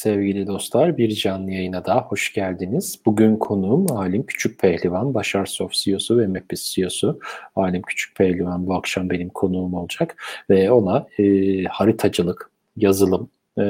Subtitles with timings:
[0.00, 3.00] Sevgili dostlar bir canlı yayına daha hoş geldiniz.
[3.06, 7.20] Bugün konuğum Alim Küçük Pehlivan, Başar Soft CEO'su ve Mepis CEO'su.
[7.56, 10.16] Alim Küçük Pehlivan bu akşam benim konuğum olacak
[10.50, 13.64] ve ona e, haritacılık, yazılım e,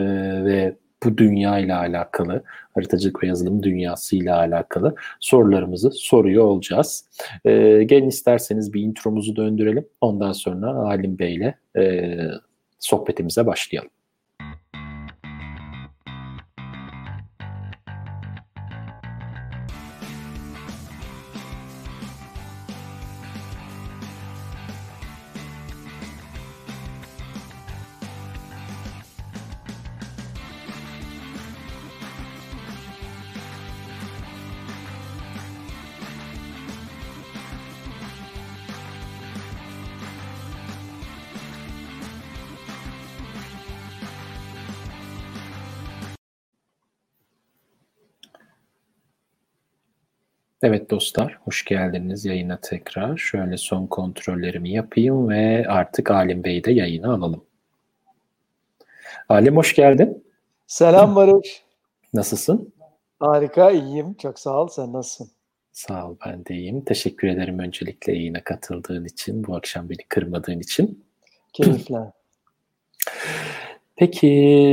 [0.44, 2.42] ve bu dünya ile alakalı,
[2.74, 7.04] haritacılık ve yazılım dünyası ile alakalı sorularımızı soruyor olacağız.
[7.44, 9.86] E, gelin isterseniz bir intromuzu döndürelim.
[10.00, 12.16] Ondan sonra Alim Bey ile e,
[12.78, 13.90] sohbetimize başlayalım.
[50.62, 53.16] Evet dostlar, hoş geldiniz yayına tekrar.
[53.16, 57.44] Şöyle son kontrollerimi yapayım ve artık Alim Bey'i de yayına alalım.
[59.28, 60.24] Alim hoş geldin.
[60.66, 61.62] Selam Barış.
[62.14, 62.72] Nasılsın?
[63.20, 64.14] Harika, iyiyim.
[64.14, 64.68] Çok sağ ol.
[64.68, 65.32] Sen nasılsın?
[65.72, 66.84] Sağ ol, ben de iyiyim.
[66.84, 71.04] Teşekkür ederim öncelikle yayına katıldığın için, bu akşam beni kırmadığın için.
[71.52, 72.12] Keyifle.
[74.00, 74.28] Peki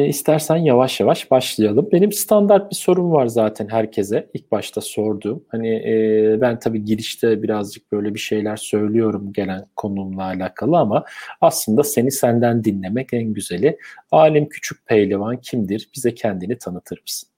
[0.09, 1.89] istersen yavaş yavaş başlayalım.
[1.92, 4.30] Benim standart bir sorum var zaten herkese.
[4.33, 5.44] İlk başta sorduğum.
[5.47, 11.05] Hani e, ben tabii girişte birazcık böyle bir şeyler söylüyorum gelen konumla alakalı ama
[11.42, 13.78] aslında seni senden dinlemek en güzeli.
[14.11, 15.89] Alim Küçük Pehlivan kimdir?
[15.95, 17.30] Bize kendini tanıtır mısın?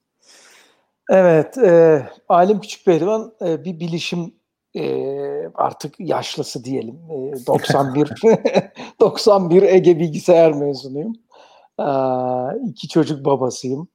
[1.09, 4.33] Evet, e, Alim Küçük Pehlivan e, bir bilişim
[4.75, 4.83] e,
[5.55, 6.95] artık yaşlısı diyelim.
[7.09, 8.09] E, 91
[8.99, 11.13] 91 Ege bilgisayar mezunuyum
[12.65, 13.87] iki çocuk babasıyım.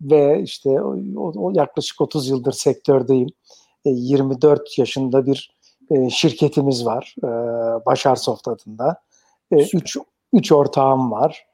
[0.00, 0.80] Ve işte
[1.16, 3.28] o, yaklaşık 30 yıldır sektördeyim.
[3.84, 5.58] 24 yaşında bir
[6.10, 7.14] şirketimiz var.
[7.86, 9.02] Başar Soft adında.
[9.50, 9.96] Üç,
[10.32, 11.46] üç ortağım var.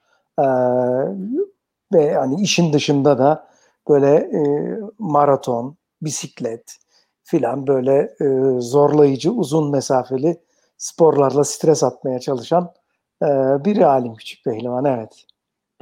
[1.92, 3.48] Ve hani işin dışında da
[3.88, 4.31] böyle
[4.98, 6.76] maraton, bisiklet
[7.22, 8.16] filan böyle
[8.60, 10.41] zorlayıcı, uzun mesafeli
[10.76, 12.72] sporlarla stres atmaya çalışan
[13.64, 15.26] bir alim küçük pehlivan evet.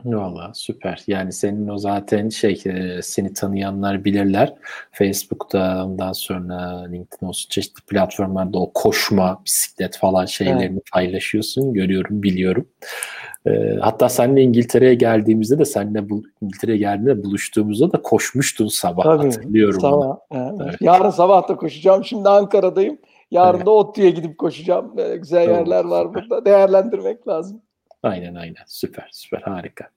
[0.04, 1.02] Valla süper.
[1.06, 4.54] Yani senin o zaten şey e, seni tanıyanlar bilirler.
[4.92, 10.92] Facebook'ta ondan sonra LinkedIn olsun çeşitli platformlarda o koşma, bisiklet falan şeylerini evet.
[10.92, 11.72] paylaşıyorsun.
[11.72, 12.68] Görüyorum, biliyorum.
[13.46, 19.24] E, hatta seninle İngiltere'ye geldiğimizde de seninle bu İngiltere'ye geldiğinde buluştuğumuzda da koşmuştun sabah Tabii,
[19.24, 19.80] hatırlıyorum.
[19.80, 20.16] Sabah.
[20.32, 20.60] Evet.
[20.62, 20.76] Evet.
[20.80, 22.04] Yarın sabah da koşacağım.
[22.04, 22.98] Şimdi Ankara'dayım.
[23.32, 23.66] Yarın evet.
[23.66, 24.96] da ODTÜ'ye gidip koşacağım.
[25.18, 26.44] Güzel tamam, yerler var burada.
[26.44, 27.62] Değerlendirmek lazım.
[28.02, 28.62] Aynen aynen.
[28.66, 29.88] Süper süper harika.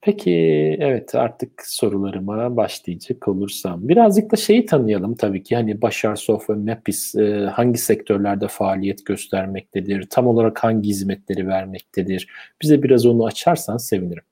[0.00, 0.32] Peki
[0.80, 3.88] evet artık sorularıma başlayacak olursam.
[3.88, 5.56] Birazcık da şeyi tanıyalım tabii ki.
[5.56, 10.06] Hani Başar Sof ve Mapis e, hangi sektörlerde faaliyet göstermektedir?
[10.10, 12.28] Tam olarak hangi hizmetleri vermektedir?
[12.62, 14.24] Bize biraz onu açarsan sevinirim.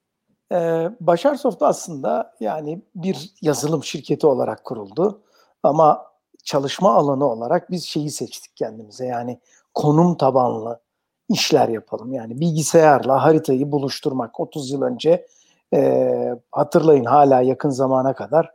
[0.53, 5.23] Ee, Başar Soft aslında yani bir yazılım şirketi olarak kuruldu.
[5.63, 6.14] Ama
[6.45, 9.07] çalışma alanı olarak biz şeyi seçtik kendimize.
[9.07, 9.41] Yani
[9.75, 10.81] konum tabanlı
[11.29, 12.13] işler yapalım.
[12.13, 14.41] Yani bilgisayarla haritayı buluşturmak.
[14.41, 15.27] 30 yıl önce
[15.75, 16.11] e,
[16.53, 18.51] hatırlayın hala yakın zamana kadar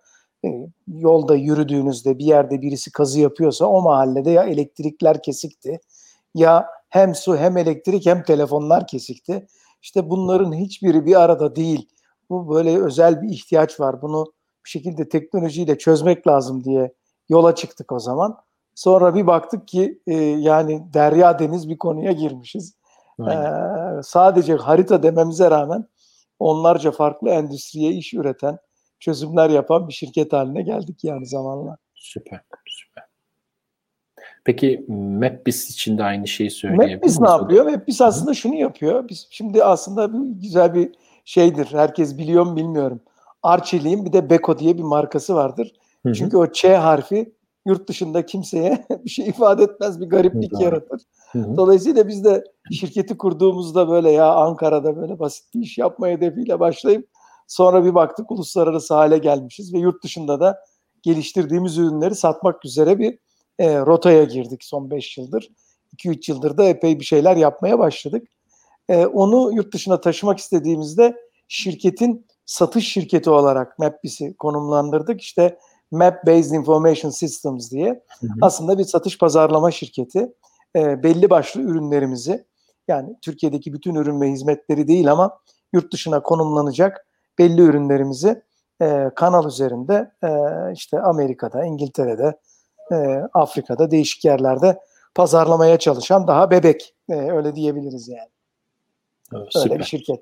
[0.45, 5.79] e, yolda yürüdüğünüzde bir yerde birisi kazı yapıyorsa o mahallede ya elektrikler kesikti
[6.35, 9.47] ya hem su hem elektrik hem telefonlar kesikti.
[9.81, 11.89] İşte bunların hiçbiri bir arada değil.
[12.29, 14.01] Bu böyle özel bir ihtiyaç var.
[14.01, 14.33] Bunu
[14.65, 16.93] bir şekilde teknolojiyle çözmek lazım diye
[17.29, 18.37] yola çıktık o zaman.
[18.75, 22.75] Sonra bir baktık ki e, yani derya deniz bir konuya girmişiz.
[23.19, 23.35] E,
[24.03, 25.85] sadece harita dememize rağmen
[26.39, 28.57] onlarca farklı endüstriye iş üreten,
[28.99, 31.77] çözümler yapan bir şirket haline geldik yani zamanla.
[31.95, 33.03] Süper, süper.
[34.45, 37.65] Peki Mapbis için de aynı şeyi söyleyebilir Mapbis ne yapıyor?
[37.65, 39.09] Mapbis aslında şunu yapıyor.
[39.09, 40.91] Biz şimdi aslında bir, güzel bir
[41.25, 41.67] şeydir.
[41.71, 43.01] Herkes biliyor mu bilmiyorum.
[43.43, 45.73] Arçelik'in bir de Beko diye bir markası vardır.
[46.03, 46.13] Hı hı.
[46.13, 47.33] Çünkü o Ç harfi
[47.65, 51.01] yurt dışında kimseye bir şey ifade etmez, bir gariplik hı yaratır.
[51.31, 51.57] Hı hı.
[51.57, 57.09] Dolayısıyla biz de şirketi kurduğumuzda böyle ya Ankara'da böyle basit bir iş yapma hedefiyle başlayıp
[57.47, 60.59] sonra bir baktık uluslararası hale gelmişiz ve yurt dışında da
[61.01, 63.19] geliştirdiğimiz ürünleri satmak üzere bir
[63.59, 65.49] e, rotaya girdik son 5 yıldır.
[65.97, 68.27] 2-3 yıldır da epey bir şeyler yapmaya başladık.
[68.89, 71.15] E, onu yurt dışına taşımak istediğimizde
[71.47, 75.21] şirketin satış şirketi olarak Mapbis'i konumlandırdık.
[75.21, 75.59] İşte
[75.91, 78.31] Map Based Information Systems diye hı hı.
[78.41, 80.33] aslında bir satış pazarlama şirketi.
[80.75, 82.45] E, belli başlı ürünlerimizi
[82.87, 85.39] yani Türkiye'deki bütün ürün ve hizmetleri değil ama
[85.73, 87.05] yurt dışına konumlanacak
[87.39, 88.43] belli ürünlerimizi
[88.81, 90.29] e, kanal üzerinde e,
[90.73, 92.39] işte Amerika'da, İngiltere'de,
[92.91, 92.95] e,
[93.33, 94.79] Afrika'da değişik yerlerde
[95.15, 98.29] pazarlamaya çalışan daha bebek e, öyle diyebiliriz yani.
[99.33, 99.79] Evet, Öyle süper.
[99.79, 100.19] bir şirket.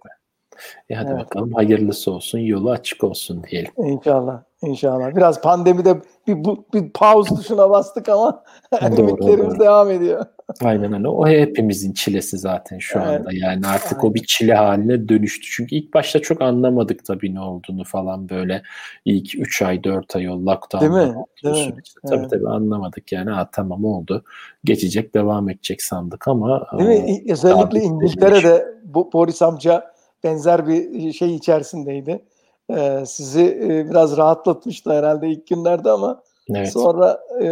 [0.90, 1.20] E hadi Evet.
[1.26, 3.72] bakalım hayırlısı olsun, yolu açık olsun diyelim.
[3.78, 4.42] İnşallah.
[4.62, 5.16] İnşallah.
[5.16, 8.44] Biraz pandemide bir, bu, bir pause tuşuna bastık ama
[8.98, 9.60] ümitlerimiz doğru.
[9.60, 10.26] devam ediyor.
[10.64, 11.08] Aynen öyle.
[11.08, 13.20] O hepimizin çilesi zaten şu Evet.
[13.20, 13.30] anda.
[13.34, 14.10] Yani artık Aynen.
[14.12, 15.48] o bir çile haline dönüştü.
[15.52, 18.62] Çünkü ilk başta çok anlamadık tabii ne olduğunu falan böyle.
[19.06, 21.16] İlk 3 ay 4 ay o lockdown Değil mi?
[21.44, 21.72] Değil mi?
[21.72, 22.00] süreçte.
[22.08, 22.30] Tabii Evet.
[22.30, 23.30] tabii anlamadık yani.
[23.30, 24.24] Ha, tamam oldu.
[24.64, 27.32] Geçecek devam edecek sandık ama Değil mi?
[27.32, 29.97] Özellikle İngiltere'de bu Boris amca
[30.28, 32.26] benzer bir şey içerisindeydi.
[32.70, 36.24] Ee, sizi e, biraz rahatlatmıştı herhalde ilk günlerde ama
[36.56, 36.72] evet.
[36.72, 37.48] sonra e,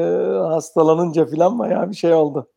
[0.47, 2.47] hastalanınca filan bayağı bir şey oldu.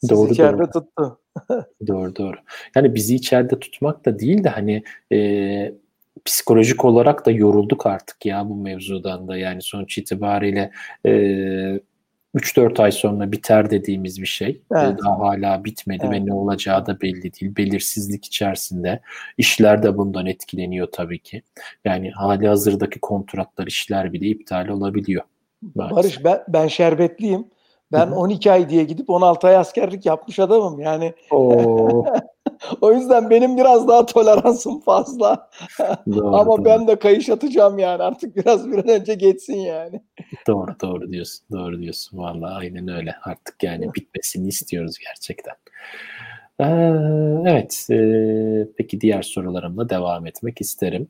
[0.00, 0.70] Sizi Doğru, içeride doğru.
[0.70, 1.18] tuttu.
[1.86, 2.36] Doğru doğru.
[2.76, 4.82] Yani bizi içeride tutmak da değil de hani
[5.12, 5.18] e,
[6.24, 9.36] psikolojik olarak da yorulduk artık ya bu mevzudan da.
[9.36, 10.70] Yani sonuç itibariyle
[11.06, 11.12] e,
[12.34, 14.62] 3-4 ay sonra biter dediğimiz bir şey.
[14.72, 14.98] Evet.
[15.04, 16.20] daha hala bitmedi Evet.
[16.20, 17.56] ve ne olacağı da belli değil.
[17.56, 19.00] Belirsizlik içerisinde.
[19.38, 21.42] İşler de bundan etkileniyor tabii ki.
[21.84, 25.22] Yani hali hazırdaki kontratlar, işler bile iptal olabiliyor.
[25.74, 25.96] maalesef.
[25.96, 27.44] Barış ben, ben şerbetliyim.
[27.92, 28.14] Ben Hı hı.
[28.14, 30.80] 12 ay diye gidip 16 ay askerlik yapmış adamım.
[30.80, 32.04] Yani Oo,
[32.80, 35.50] o yüzden benim biraz daha toleransım fazla.
[36.06, 36.64] doğru, Ama doğru.
[36.64, 40.00] ben de kayış atacağım yani artık biraz bir an önce geçsin yani.
[40.46, 41.46] Doğru doğru diyorsun.
[41.52, 42.18] Doğru diyorsun.
[42.18, 43.14] Vallahi aynen öyle.
[43.24, 45.54] Artık yani bitmesini istiyoruz gerçekten.
[46.60, 46.64] Ee,
[47.50, 47.86] evet.
[47.90, 47.98] e,
[48.76, 51.08] peki diğer sorularımla devam etmek isterim.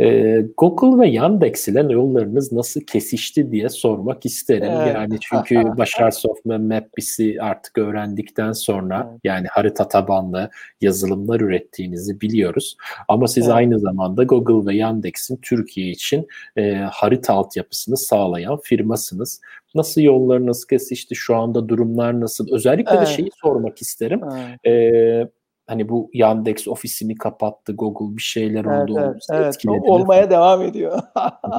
[0.00, 4.70] Ee, Google ve Yandex ile yollarınız nasıl kesişti diye sormak isterim.
[4.70, 4.94] Evet.
[4.94, 9.20] Yani çünkü Başarsoft ve Mapbis'i artık öğrendikten sonra Evet.
[9.24, 10.50] yani harita tabanlı
[10.80, 12.76] yazılımlar ürettiğinizi biliyoruz.
[13.08, 13.56] Ama siz Evet.
[13.56, 16.26] aynı zamanda Google ve Yandex'in Türkiye için
[16.56, 19.40] e, harita altyapısını sağlayan firmasınız.
[19.74, 21.14] Nasıl yollarınız kesişti?
[21.14, 22.46] Şu anda durumlar nasıl?
[22.52, 23.06] Özellikle Evet.
[23.06, 24.20] de şeyi sormak isterim.
[24.36, 24.66] Evet.
[24.66, 25.28] Ee,
[25.70, 29.00] hani bu Yandex ofisini kapattı, Google bir şeyler Evet, oldu,
[29.30, 29.82] evet, evet.
[29.88, 31.02] Olmaya devam ediyor.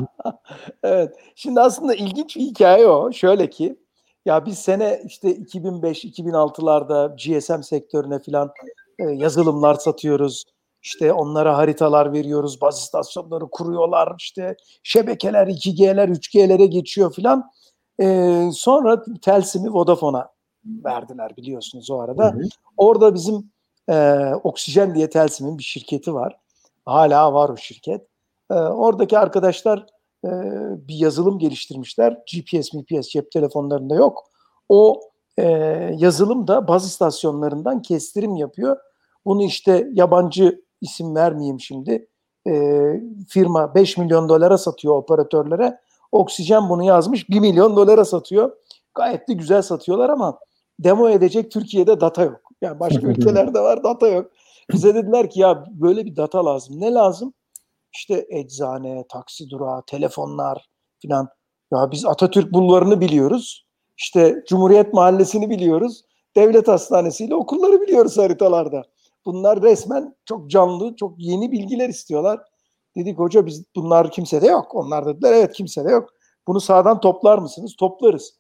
[0.84, 1.16] evet.
[1.36, 3.12] Şimdi aslında ilginç bir hikaye o.
[3.12, 3.78] Şöyle ki
[4.26, 8.52] ya biz sene işte 2005-2006'larda GSM sektörüne filan
[9.00, 10.46] e, yazılımlar satıyoruz.
[10.84, 12.62] İşte onlara haritalar veriyoruz.
[12.62, 14.16] Baz istasyonları kuruyorlar.
[14.20, 17.52] İşte şebekeler 2G'ler 3G'lere geçiyor filan.
[18.02, 18.06] E,
[18.54, 20.30] sonra Telsim'i Vodafone'a
[20.66, 22.26] verdiler biliyorsunuz o arada.
[22.26, 22.42] Hı hı.
[22.78, 23.52] Orada bizim
[23.92, 26.40] e, Oksijen diye Telsim'in bir şirketi var.
[26.86, 28.08] Hala var o şirket.
[28.52, 29.86] E, oradaki arkadaşlar
[30.26, 30.30] e,
[30.88, 32.18] bir yazılım geliştirmişler.
[32.34, 34.24] GPS, MPS cep telefonlarında yok.
[34.70, 35.02] O
[35.38, 35.48] e,
[35.98, 38.78] yazılım da baz istasyonlarından kestirim yapıyor.
[39.26, 42.08] Bunu işte yabancı isim vermeyeyim şimdi.
[42.48, 42.54] E,
[43.30, 45.80] firma 5 milyon dolara satıyor operatörlere.
[46.12, 48.52] Oksijen bunu yazmış 1 milyon dolara satıyor.
[48.96, 50.40] Gayet de güzel satıyorlar ama
[50.80, 52.51] demo edecek Türkiye'de data yok.
[52.62, 54.32] Yani başka ülkelerde var data yok.
[54.72, 56.82] Bize dediler ki ya böyle bir data lazım.
[56.82, 57.34] Ne lazım?
[57.94, 60.70] İşte eczane, taksi durağı, telefonlar
[61.02, 61.28] filan.
[61.74, 63.66] Ya biz Atatürk bulvarını biliyoruz.
[63.98, 66.02] İşte Cumhuriyet Mahallesi'ni biliyoruz.
[66.36, 68.84] Devlet hastanesiyle okulları biliyoruz haritalarda.
[69.26, 72.40] Bunlar resmen çok canlı, çok yeni bilgiler istiyorlar.
[72.98, 74.76] Dedik hoca biz bunlar kimsede yok.
[74.76, 76.10] Onlar dediler evet kimsede yok.
[76.48, 77.76] Bunu sağdan toplar mısınız?
[77.80, 78.34] Toplarız.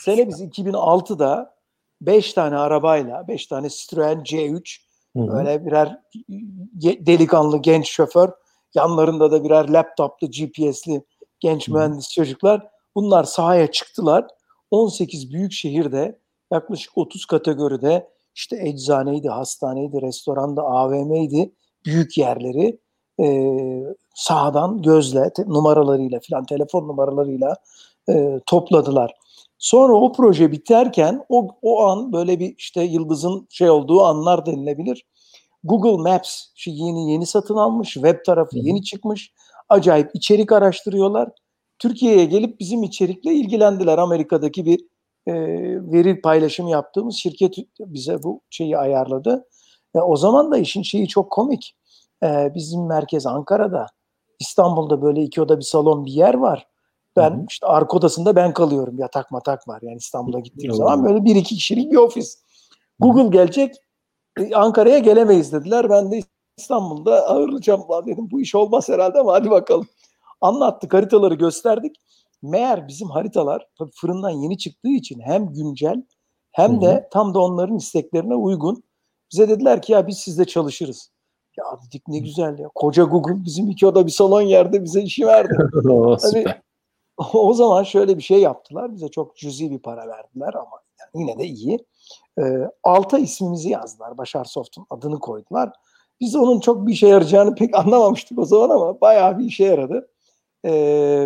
[0.00, 1.57] Sene biz 2006'da
[2.00, 5.28] 5 tane arabayla, 5 tane Citroen C3 Hı hı.
[5.28, 5.98] Böyle birer
[7.06, 8.30] delikanlı genç şoför,
[8.74, 11.02] yanlarında da birer laptoplu GPS'li
[11.40, 11.72] genç Hı.
[11.72, 12.66] mühendis çocuklar.
[12.94, 14.26] Bunlar sahaya çıktılar.
[14.70, 16.18] 18 büyük şehirde
[16.52, 21.52] yaklaşık 30 kategoride işte eczaneydi, hastaneydi, restoranda, AVM'ydi.
[21.84, 22.78] Büyük yerleri
[23.20, 23.56] e,
[24.14, 27.56] sahadan gözle, te- numaralarıyla filan, telefon numaralarıyla
[28.10, 29.14] e, topladılar.
[29.58, 35.06] Sonra o proje biterken o, o an böyle bir işte yıldızın şey olduğu anlar denilebilir.
[35.64, 39.32] Google Maps şu yeni yeni satın almış, web tarafı yeni çıkmış.
[39.68, 41.30] Acayip içerik araştırıyorlar.
[41.78, 43.98] Türkiye'ye gelip bizim içerikle ilgilendiler.
[43.98, 44.80] Amerika'daki bir
[45.26, 45.34] e,
[45.92, 49.46] veri paylaşımı yaptığımız şirket bize bu şeyi ayarladı.
[49.94, 51.76] E, o zaman da işin şeyi çok komik.
[52.22, 53.86] E, bizim merkez Ankara'da.
[54.40, 56.66] İstanbul'da böyle iki oda bir salon bir yer var.
[57.18, 57.44] Ben Hı hı.
[57.48, 58.98] işte arka odasında ben kalıyorum.
[58.98, 59.78] Yatak matak var.
[59.82, 60.76] Yani İstanbul'a gittiğim Oo.
[60.76, 62.42] zaman böyle bir iki kişilik bir ofis.
[62.98, 63.74] Google gelecek.
[64.40, 65.90] e, Ankara'ya gelemeyiz dediler.
[65.90, 66.20] Ben de
[66.56, 67.82] İstanbul'da ağırlayacağım.
[68.06, 69.86] Dedim bu iş olmaz herhalde ama hadi bakalım.
[70.40, 71.96] Anlattık haritaları gösterdik.
[72.42, 76.02] Meğer bizim haritalar tabii fırından yeni çıktığı için hem güncel
[76.52, 78.82] hem de tam da onların isteklerine uygun.
[79.32, 81.10] Bize dediler ki ya biz sizle çalışırız.
[81.58, 82.68] Ya dedik ne güzel ya.
[82.74, 85.56] Koca Google bizim iki oda bir salon yerde bize işi verdi.
[86.22, 86.44] Hani.
[87.32, 88.94] O zaman şöyle bir şey yaptılar.
[88.94, 91.78] Bize çok cüzi bir para verdiler ama yani yine de iyi.
[92.38, 92.42] Ee,
[92.84, 94.18] alta ismimizi yazdılar.
[94.18, 95.72] Başar Soft'un adını koydular.
[96.20, 100.08] Biz onun çok bir işe yarayacağını pek anlamamıştık o zaman ama bayağı bir işe yaradı.
[100.64, 100.72] Ee,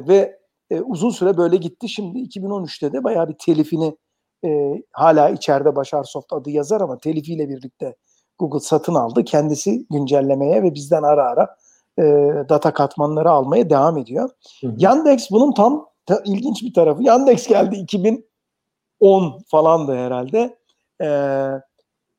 [0.08, 0.38] ve
[0.70, 1.88] e, uzun süre böyle gitti.
[1.88, 3.96] Şimdi 2013'te de bayağı bir telifini
[4.44, 7.96] e, hala içeride Başar Soft adı yazar ama telifiyle birlikte
[8.38, 9.24] Google satın aldı.
[9.24, 11.56] Kendisi güncellemeye ve bizden ara ara
[11.98, 12.02] e,
[12.48, 14.30] data katmanları almaya devam ediyor.
[14.60, 14.74] Hı hı.
[14.78, 17.02] Yandex bunun tam ta- ilginç bir tarafı.
[17.02, 20.58] Yandex geldi 2010 falandı herhalde.
[21.02, 21.48] Ee,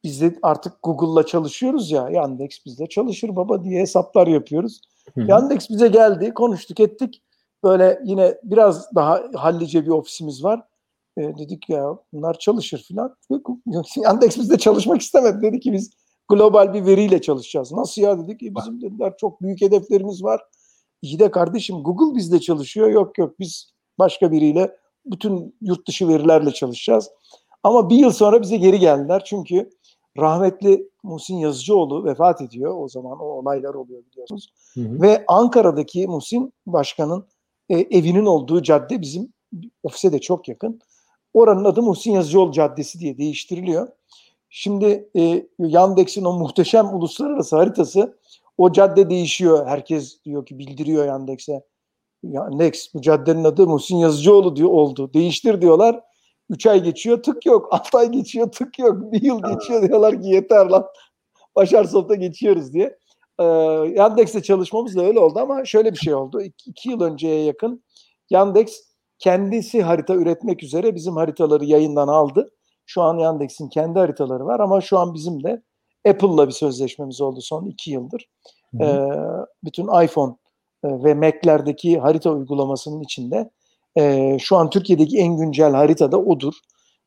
[0.03, 2.09] biz de artık Google'la çalışıyoruz ya.
[2.09, 4.81] Yandex bizde çalışır baba diye hesaplar yapıyoruz.
[5.15, 5.25] Hı hı.
[5.29, 7.21] Yandex bize geldi, konuştuk ettik.
[7.63, 10.61] Böyle yine biraz daha hallice bir ofisimiz var.
[11.17, 13.15] Ee, dedik ya bunlar çalışır filan.
[13.97, 15.41] Yandex bizde çalışmak istemedi.
[15.41, 15.91] Dedi ki biz
[16.35, 17.71] global bir veriyle çalışacağız.
[17.71, 18.43] Nasıl ya dedik.
[18.43, 20.41] E, bizim dediler çok büyük hedeflerimiz var.
[21.01, 22.89] İyi de kardeşim Google bizde çalışıyor.
[22.89, 27.09] Yok yok biz başka biriyle bütün yurt dışı verilerle çalışacağız.
[27.63, 29.23] Ama bir yıl sonra bize geri geldiler.
[29.25, 29.69] Çünkü
[30.17, 32.75] rahmetli Muhsin Yazıcıoğlu vefat ediyor.
[32.77, 34.53] O zaman o olaylar oluyor biliyorsunuz.
[34.73, 35.01] Hı hı.
[35.01, 37.27] Ve Ankara'daki Muhsin Başkan'ın
[37.69, 39.33] e, evinin olduğu cadde bizim
[39.83, 40.79] ofise de çok yakın.
[41.33, 43.87] Oranın adı Muhsin Yazıcıoğlu Caddesi diye değiştiriliyor.
[44.55, 48.19] Şimdi e, Yandex'in o muhteşem uluslararası haritası
[48.57, 49.67] o cadde değişiyor.
[49.67, 51.63] Herkes diyor ki bildiriyor Yandex'e.
[52.23, 55.13] Yandex bu caddenin adı Muhsin Yazıcıoğlu diyor oldu.
[55.13, 55.99] Değiştir diyorlar.
[56.49, 57.67] 3 ay geçiyor tık yok.
[57.73, 59.11] 6 ay geçiyor tık yok.
[59.11, 60.85] Bir yıl geçiyor diyorlar ki yeter lan.
[61.55, 62.97] Başar Soft'a geçiyoruz diye.
[63.39, 63.43] Ee,
[63.95, 66.41] Yandex'te çalışmamız da öyle oldu ama şöyle bir şey oldu.
[66.65, 67.83] 2 yıl önceye yakın
[68.29, 68.81] Yandex
[69.19, 72.51] kendisi harita üretmek üzere bizim haritaları yayından aldı.
[72.85, 75.61] Şu an Yandex'in kendi haritaları var ama şu an bizim de
[76.07, 78.29] Apple'la bir sözleşmemiz oldu son 2 yıldır.
[78.77, 78.87] Hı hı.
[78.87, 80.35] Ee, bütün iPhone
[80.83, 83.49] e, ve Mac'lerdeki harita uygulamasının içinde
[83.97, 86.53] e, şu an Türkiye'deki en güncel harita da odur.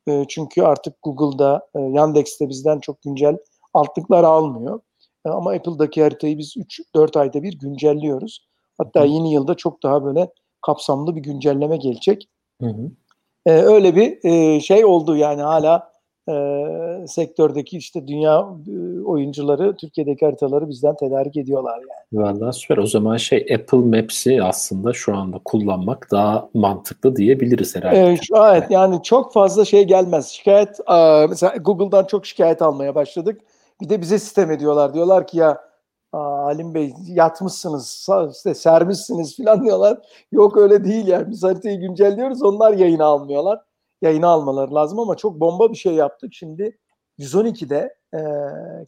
[0.08, 3.36] E, çünkü artık Google'da, e, Yandex'te bizden çok güncel
[3.74, 4.80] altlıklar almıyor.
[5.26, 8.46] E, ama Apple'daki haritayı biz 3-4 ayda bir güncelliyoruz.
[8.78, 9.06] Hatta Hı.
[9.06, 10.32] yeni yılda çok daha böyle
[10.66, 12.28] kapsamlı bir güncelleme gelecek.
[12.60, 12.90] Hı hı.
[13.46, 15.90] E, öyle bir e, şey oldu yani hala
[16.28, 16.34] e,
[17.06, 22.24] sektördeki işte dünya e, oyuncuları Türkiye'deki haritaları bizden tedarik ediyorlar yani.
[22.24, 22.76] Vallahi süper.
[22.76, 28.12] O zaman şey Apple Maps'i aslında şu anda kullanmak daha mantıklı diyebiliriz herhalde.
[28.12, 30.28] Ee, şu, evet yani çok fazla şey gelmez.
[30.28, 33.40] Şikayet aa, mesela Google'dan çok şikayet almaya başladık.
[33.80, 34.94] Bir de bize sistem ediyorlar.
[34.94, 35.65] Diyorlar ki ya
[36.16, 39.98] aa, Halim Bey yatmışsınız, işte sermişsiniz falan diyorlar.
[40.32, 41.30] Yok öyle değil yani.
[41.30, 42.42] Biz haritayı güncelliyoruz.
[42.42, 43.60] Onlar yayına almıyorlar.
[44.02, 46.34] Yayına almaları lazım ama çok bomba bir şey yaptık.
[46.34, 46.78] Şimdi
[47.18, 48.20] 112'de e,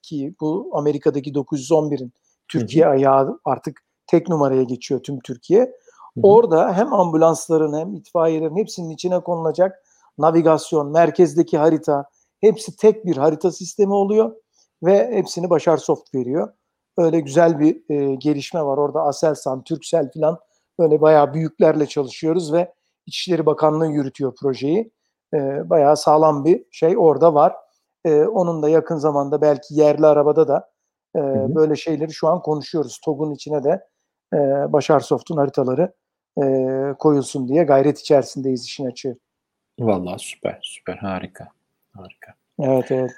[0.02, 2.12] ki bu Amerika'daki 911'in
[2.49, 5.61] Türkiye ayağı artık tek numaraya geçiyor tüm Türkiye.
[5.61, 6.20] Hı hı.
[6.23, 9.82] Orada hem ambulansların hem itfaiyelerin hepsinin içine konulacak
[10.18, 12.04] navigasyon, merkezdeki harita
[12.40, 14.32] hepsi tek bir harita sistemi oluyor
[14.82, 16.52] ve hepsini Başar Soft veriyor.
[16.99, 18.78] Öyle güzel bir e, gelişme var.
[18.78, 20.38] Orada Aselsan, Turkcell falan
[20.78, 22.73] böyle bayağı büyüklerle çalışıyoruz ve
[23.07, 24.93] İçişleri Bakanlığı yürütüyor projeyi.
[25.35, 27.55] E, bayağı sağlam bir şey orada var.
[28.05, 30.71] E, onun da yakın zamanda belki yerli arabada da
[31.17, 31.21] e,
[31.55, 33.00] böyle şeyleri şu an konuşuyoruz.
[33.05, 33.87] TOG'un içine de
[34.35, 34.38] e,
[34.73, 35.93] Başar Soft'un haritaları
[36.43, 36.45] e,
[36.99, 39.19] koyulsun diye gayret içerisindeyiz işin açığı.
[39.81, 41.49] Vallahi süper, süper, harika,
[41.93, 42.35] harika.
[42.61, 43.11] Evet evet.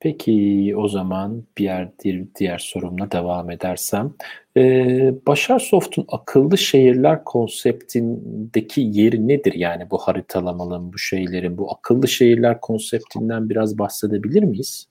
[0.00, 4.12] Peki o zaman bir diğer, diğer, diğer sorumla devam edersem.
[4.56, 9.52] Ee, Başar Soft'un akıllı şehirler konseptindeki yeri nedir?
[9.52, 14.86] Yani bu haritalamanın, bu şeylerin, bu akıllı şehirler konseptinden biraz bahsedebilir miyiz?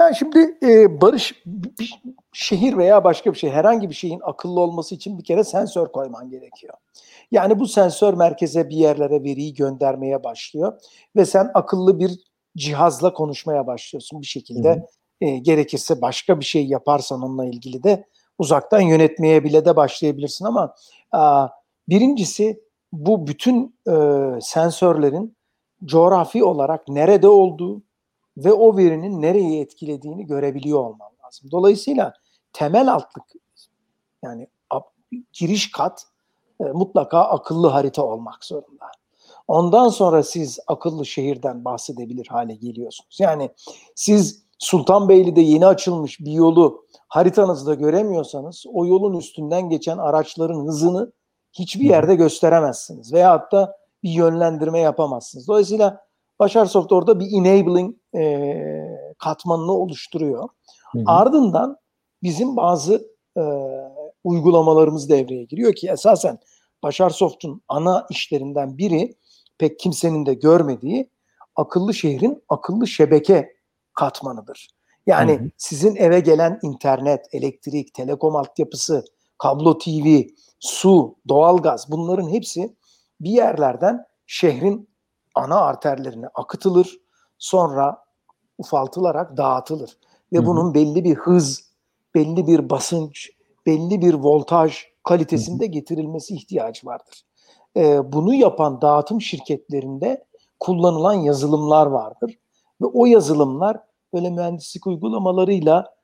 [0.00, 2.00] Yani şimdi e, barış bir
[2.32, 6.30] şehir veya başka bir şey herhangi bir şeyin akıllı olması için bir kere sensör koyman
[6.30, 6.74] gerekiyor.
[7.30, 10.80] Yani bu sensör merkeze bir yerlere veriyi göndermeye başlıyor
[11.16, 12.25] ve sen akıllı bir
[12.56, 14.74] cihazla konuşmaya başlıyorsun bir şekilde.
[14.74, 14.86] Hı
[15.20, 18.04] E, gerekirse başka bir şey yaparsan onunla ilgili de
[18.38, 20.74] uzaktan yönetmeye bile de başlayabilirsin ama
[21.12, 21.48] a,
[21.88, 22.60] birincisi
[22.92, 23.94] bu bütün e,
[24.40, 25.36] sensörlerin
[25.84, 27.82] coğrafi olarak nerede olduğu
[28.36, 31.50] ve o verinin nereyi etkilediğini görebiliyor olman lazım.
[31.50, 32.12] Dolayısıyla
[32.52, 33.24] temel altlık
[34.22, 34.48] yani
[35.32, 36.06] giriş kat
[36.60, 38.84] e, mutlaka akıllı harita olmak zorunda.
[39.48, 43.18] Ondan sonra siz akıllı şehirden bahsedebilir hale geliyorsunuz.
[43.20, 43.50] Yani
[43.94, 51.12] siz Sultanbeyli'de yeni açılmış bir yolu haritanızda göremiyorsanız o yolun üstünden geçen araçların hızını
[51.52, 53.12] hiçbir yerde gösteremezsiniz.
[53.12, 55.48] Veyahut da bir yönlendirme yapamazsınız.
[55.48, 56.06] Dolayısıyla
[56.38, 58.52] Başar Soft orada bir enabling e,
[59.18, 60.48] katmanını oluşturuyor.
[60.92, 61.02] Hı hı.
[61.06, 61.76] Ardından
[62.22, 63.42] bizim bazı e,
[64.24, 66.38] uygulamalarımız devreye giriyor ki esasen
[66.82, 69.14] Başar Soft'un ana işlerinden biri
[69.58, 71.10] pek kimsenin de görmediği
[71.56, 73.56] akıllı şehrin akıllı şebeke
[73.94, 74.68] katmanıdır.
[75.06, 75.50] Yani hı hı.
[75.56, 79.04] sizin eve gelen internet, elektrik, telekom altyapısı,
[79.38, 80.22] kablo TV,
[80.60, 82.76] su, doğalgaz bunların hepsi
[83.20, 84.88] bir yerlerden şehrin
[85.34, 86.98] ana arterlerine akıtılır.
[87.38, 88.04] Sonra
[88.58, 89.98] ufaltılarak dağıtılır.
[90.32, 90.46] Ve hı hı.
[90.46, 91.70] bunun belli bir hız,
[92.14, 93.30] belli bir basınç,
[93.66, 97.25] belli bir voltaj kalitesinde getirilmesi ihtiyacı vardır.
[97.76, 100.24] Ee, bunu yapan dağıtım şirketlerinde
[100.60, 102.38] kullanılan yazılımlar vardır.
[102.80, 103.80] Ve o yazılımlar
[104.14, 105.94] böyle mühendislik uygulamalarıyla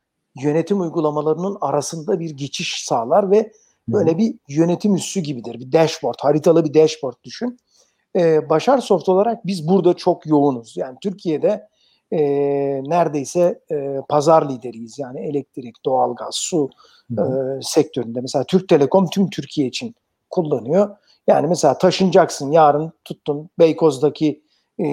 [0.43, 3.53] yönetim uygulamalarının arasında bir geçiş sağlar ve
[3.89, 5.61] böyle bir yönetim üssü gibidir.
[5.61, 7.59] Bir dashboard, haritalı bir dashboard düşün.
[8.17, 10.77] Ee, Başar Soft olarak biz burada çok yoğunuz.
[10.77, 11.69] Yani Türkiye'de
[12.13, 12.21] e,
[12.85, 14.99] neredeyse e, pazar lideriyiz.
[14.99, 16.71] Yani elektrik, doğalgaz, su
[17.11, 17.23] e,
[17.63, 18.21] sektöründe.
[18.21, 19.95] Mesela Türk Telekom tüm Türkiye için
[20.31, 20.97] kullanıyor.
[21.27, 24.43] Yani mesela taşınacaksın yarın tuttun Beykoz'daki
[24.79, 24.87] e,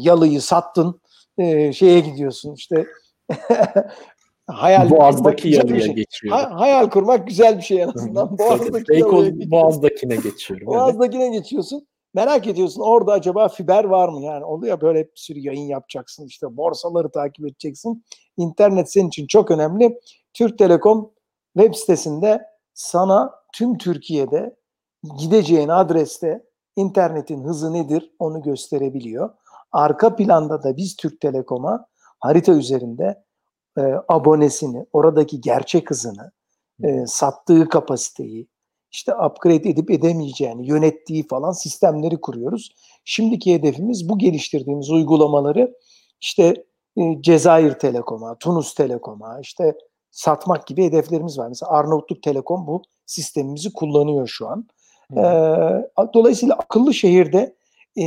[0.00, 1.00] yalıyı sattın
[1.38, 2.86] e, şeye gidiyorsun işte
[4.46, 5.94] hayal Boğaz'daki yalıya şey.
[5.94, 6.36] geçiyor.
[6.36, 8.38] Ha, hayal kurmak güzel bir şey en azından.
[8.38, 10.66] Boğaz'daki Beykoz Boğaz'dakine geçiyorum.
[10.74, 11.86] Boğaz'dakine geçiyorsun.
[12.14, 14.20] Merak ediyorsun orada acaba fiber var mı?
[14.20, 18.04] Yani oluyor böyle bir sürü yayın yapacaksın işte borsaları takip edeceksin.
[18.36, 20.00] İnternet senin için çok önemli.
[20.34, 21.10] Türk Telekom
[21.56, 22.42] web sitesinde
[22.74, 24.56] sana tüm Türkiye'de
[25.18, 26.44] gideceğin adreste
[26.76, 29.30] internetin hızı nedir onu gösterebiliyor.
[29.72, 31.86] Arka planda da biz Türk Telekom'a
[32.20, 33.24] harita üzerinde
[33.78, 36.32] e, abonesini, oradaki gerçek hızını,
[36.82, 38.48] e, sattığı kapasiteyi,
[38.92, 42.70] işte upgrade edip edemeyeceğini, yönettiği falan sistemleri kuruyoruz.
[43.04, 45.74] Şimdiki hedefimiz bu geliştirdiğimiz uygulamaları
[46.20, 46.64] işte
[46.96, 49.74] e, Cezayir Telekom'a, Tunus Telekom'a işte
[50.10, 51.48] satmak gibi hedeflerimiz var.
[51.48, 54.68] Mesela Arnavutluk Telekom bu sistemimizi kullanıyor şu an.
[55.18, 57.56] Ee, dolayısıyla akıllı şehirde
[57.96, 58.04] e,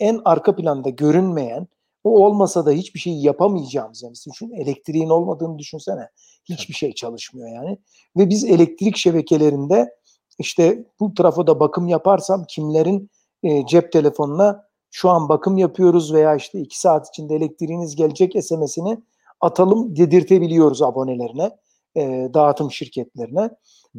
[0.00, 1.66] en arka planda görünmeyen,
[2.04, 6.08] o olmasa da hiçbir şey yapamayacağımız yani düşün, elektriğin olmadığını düşünsene.
[6.44, 7.78] Hiçbir şey çalışmıyor yani.
[8.16, 9.94] Ve biz elektrik şebekelerinde
[10.38, 13.10] işte bu trafoda bakım yaparsam kimlerin
[13.42, 18.98] e, cep telefonuna şu an bakım yapıyoruz veya işte iki saat içinde elektriğiniz gelecek SMS'ini
[19.40, 21.50] atalım dedirtebiliyoruz abonelerine,
[21.96, 23.50] e, dağıtım şirketlerine.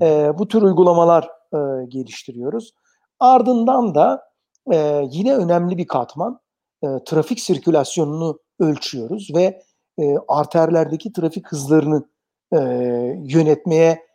[0.02, 1.58] E, bu tür uygulamalar e,
[1.88, 2.74] geliştiriyoruz.
[3.20, 4.24] Ardından da
[4.72, 6.40] e, yine önemli bir katman
[6.84, 9.64] e, trafik sirkülasyonunu ölçüyoruz ve
[10.00, 12.10] e, arterlerdeki trafik hızlarını
[12.54, 12.60] e,
[13.24, 14.06] yönetmeye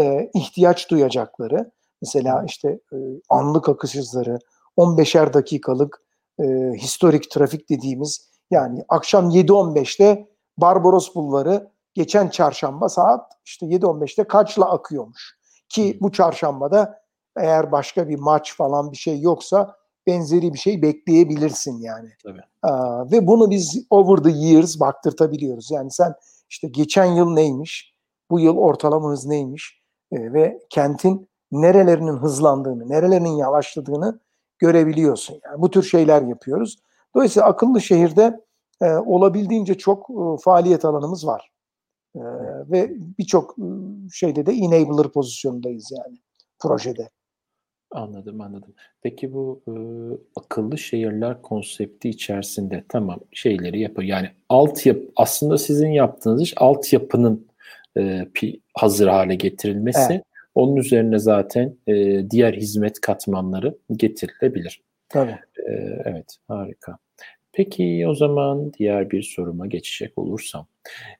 [0.00, 1.70] e, ihtiyaç duyacakları
[2.02, 2.96] mesela işte e,
[3.28, 4.38] anlık akış hızları
[4.78, 6.02] 15'er dakikalık
[6.40, 6.44] e,
[6.76, 10.28] historik trafik dediğimiz yani akşam 7.15'te
[10.58, 15.38] Barbaros Bulvarı geçen çarşamba saat işte 7.15'te kaçla akıyormuş.
[15.68, 17.00] Ki bu çarşambada
[17.36, 22.08] eğer başka bir maç falan bir şey yoksa benzeri bir şey bekleyebilirsin yani.
[22.22, 22.40] Tabii.
[22.62, 25.70] Aa, ve bunu biz over the years baktırtabiliyoruz.
[25.70, 26.14] Yani sen
[26.50, 27.94] işte geçen yıl neymiş,
[28.30, 34.20] bu yıl ortalama hız neymiş e, ve kentin nerelerinin hızlandığını, nerelerinin yavaşladığını
[34.58, 35.40] görebiliyorsun.
[35.44, 36.78] Yani bu tür şeyler yapıyoruz.
[37.14, 38.40] Dolayısıyla akıllı şehirde
[38.80, 41.52] e, olabildiğince çok e, faaliyet alanımız var.
[42.16, 42.20] E,
[42.70, 43.64] ve birçok e,
[44.12, 46.16] şeyde de enabler pozisyondayız yani
[46.58, 47.08] projede.
[47.90, 48.74] Anladım, anladım.
[49.02, 54.08] Peki bu, ııı, akıllı şehirler konsepti içerisinde tamam, şeyleri yapıyor.
[54.08, 57.46] Yani altyapı aslında sizin yaptığınız iş altyapının,
[58.34, 60.12] pi hazır hale getirilmesi.
[60.12, 60.24] Evet.
[60.54, 64.82] Onun üzerine zaten, eee, diğer hizmet katmanları getirilebilir.
[65.08, 65.38] Tabii.
[65.58, 66.98] Eee, evet, harika.
[67.56, 70.66] Peki o zaman diğer bir soruma geçecek olursam.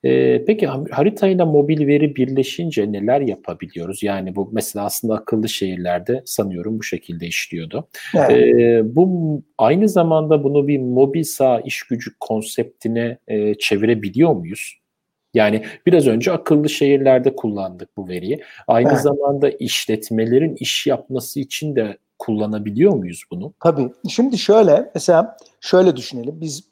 [0.05, 4.03] Ee, peki haritayla mobil veri birleşince neler yapabiliyoruz?
[4.03, 7.89] Yani bu mesela aslında akıllı şehirlerde sanıyorum bu şekilde işliyordu.
[8.15, 8.31] Evet.
[8.31, 14.75] Ee, bu aynı zamanda bunu bir mobil sağ iş gücü konseptine e, çevirebiliyor muyuz?
[15.35, 18.41] Yani biraz önce akıllı şehirlerde kullandık bu veriyi.
[18.67, 19.01] Aynı evet.
[19.01, 23.53] zamanda işletmelerin iş yapması için de kullanabiliyor muyuz bunu?
[23.61, 23.93] Tabii.
[24.09, 26.41] Şimdi şöyle mesela şöyle düşünelim.
[26.41, 26.63] Biz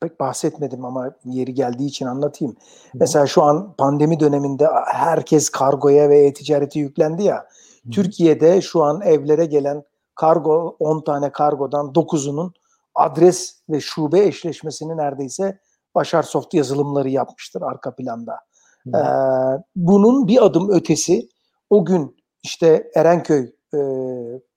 [0.00, 2.54] pek bahsetmedim ama yeri geldiği için anlatayım.
[2.54, 2.98] Hı.
[2.98, 7.46] Mesela şu an pandemi döneminde herkes kargoya ve e-ticarete yüklendi ya.
[7.84, 7.90] Hı.
[7.90, 9.82] Türkiye'de şu an evlere gelen
[10.14, 12.52] kargo 10 tane kargodan 9'unun
[12.94, 15.58] adres ve şube eşleşmesini neredeyse
[15.94, 18.38] Başar Soft yazılımları yapmıştır arka planda.
[18.86, 18.98] Ee,
[19.76, 21.28] bunun bir adım ötesi
[21.70, 23.78] o gün işte Erenköy e,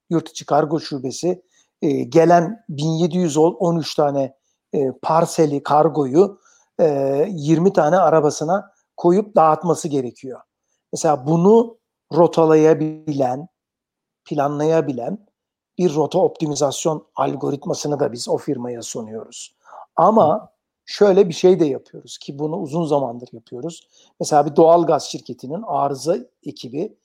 [0.09, 1.43] yurt içi kargo şubesi
[1.81, 4.35] e, gelen 1713 tane
[4.73, 6.39] e, parseli kargoyu
[6.79, 10.41] e, 20 tane arabasına koyup dağıtması gerekiyor.
[10.93, 11.77] Mesela bunu
[12.13, 13.47] rotalayabilen,
[14.25, 15.27] planlayabilen
[15.77, 19.55] bir rota optimizasyon algoritmasını da biz o firmaya sunuyoruz.
[19.95, 20.49] Ama
[20.85, 23.87] şöyle bir şey de yapıyoruz ki bunu uzun zamandır yapıyoruz.
[24.19, 26.97] Mesela bir doğal gaz şirketinin arıza ekibi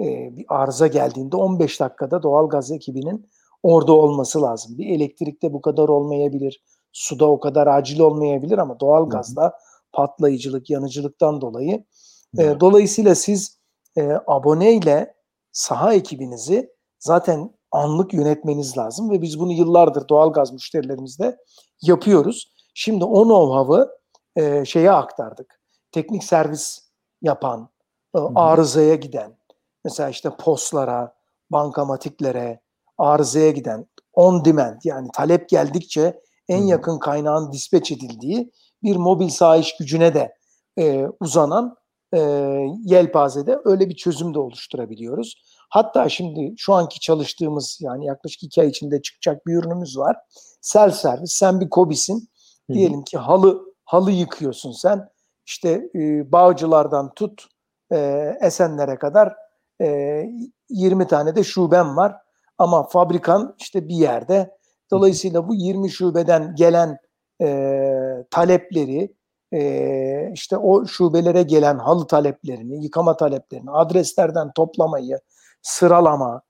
[0.00, 3.30] e, bir arıza geldiğinde 15 dakikada doğal gaz ekibinin
[3.62, 4.78] orada olması lazım.
[4.78, 9.52] Bir elektrikte bu kadar olmayabilir, suda o kadar acil olmayabilir ama doğal gazda
[9.92, 11.84] patlayıcılık, yanıcılıktan dolayı.
[12.38, 13.58] E, dolayısıyla siz
[13.96, 15.14] e, aboneyle
[15.52, 21.36] saha ekibinizi zaten anlık yönetmeniz lazım ve biz bunu yıllardır doğal gaz müşterilerimizde
[21.82, 22.52] yapıyoruz.
[22.74, 23.88] Şimdi o know-how'ı
[24.36, 25.60] e, şeye aktardık.
[25.92, 26.88] Teknik servis
[27.22, 27.68] yapan,
[28.16, 29.37] e, arızaya giden,
[29.88, 31.14] mesela işte postlara,
[31.50, 32.60] bankamatiklere,
[32.98, 38.50] arızaya giden, on demand yani talep geldikçe en yakın kaynağın dispatch edildiği
[38.82, 40.34] bir mobil sahiş gücüne de
[40.78, 41.76] e, uzanan
[42.14, 42.20] e,
[42.84, 45.42] yelpazede öyle bir çözüm de oluşturabiliyoruz.
[45.70, 50.16] Hatta şimdi şu anki çalıştığımız yani yaklaşık iki ay içinde çıkacak bir ürünümüz var.
[50.60, 51.32] Self servis.
[51.32, 52.28] Sen bir kobisin.
[52.72, 55.08] Diyelim ki halı halı yıkıyorsun sen.
[55.46, 57.46] İşte e, Bağcılardan tut
[57.92, 59.34] e, Esenler'e kadar
[59.80, 60.24] e,
[60.70, 62.16] 20 tane de şubem var.
[62.58, 64.58] Ama fabrikan işte bir yerde.
[64.90, 66.98] Dolayısıyla bu 20 şubeden gelen
[67.42, 69.14] e, talepleri
[69.52, 75.20] e, işte o şubelere gelen halı taleplerini, yıkama taleplerini, adreslerden toplamayı,
[75.62, 76.42] sıralama,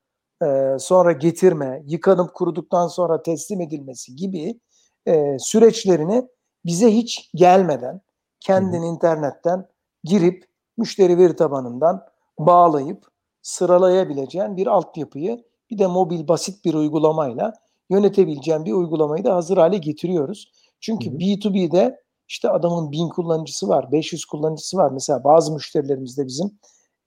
[0.42, 4.60] e, sonra getirme, yıkanıp kuruduktan sonra teslim edilmesi gibi
[5.06, 6.28] e, süreçlerini
[6.64, 8.00] bize hiç gelmeden
[8.40, 9.68] kendin internetten
[10.04, 10.44] girip
[10.76, 12.06] müşteri veri tabanından
[12.38, 13.06] bağlayıp
[13.48, 17.52] sıralayabileceğin bir altyapıyı bir de mobil basit bir uygulamayla
[17.90, 20.52] yönetebileceğin bir uygulamayı da hazır hale getiriyoruz.
[20.80, 21.18] Çünkü hı hı.
[21.18, 24.90] B2B'de işte adamın 1000 kullanıcısı var, 500 kullanıcısı var.
[24.90, 26.58] Mesela bazı müşterilerimizde bizim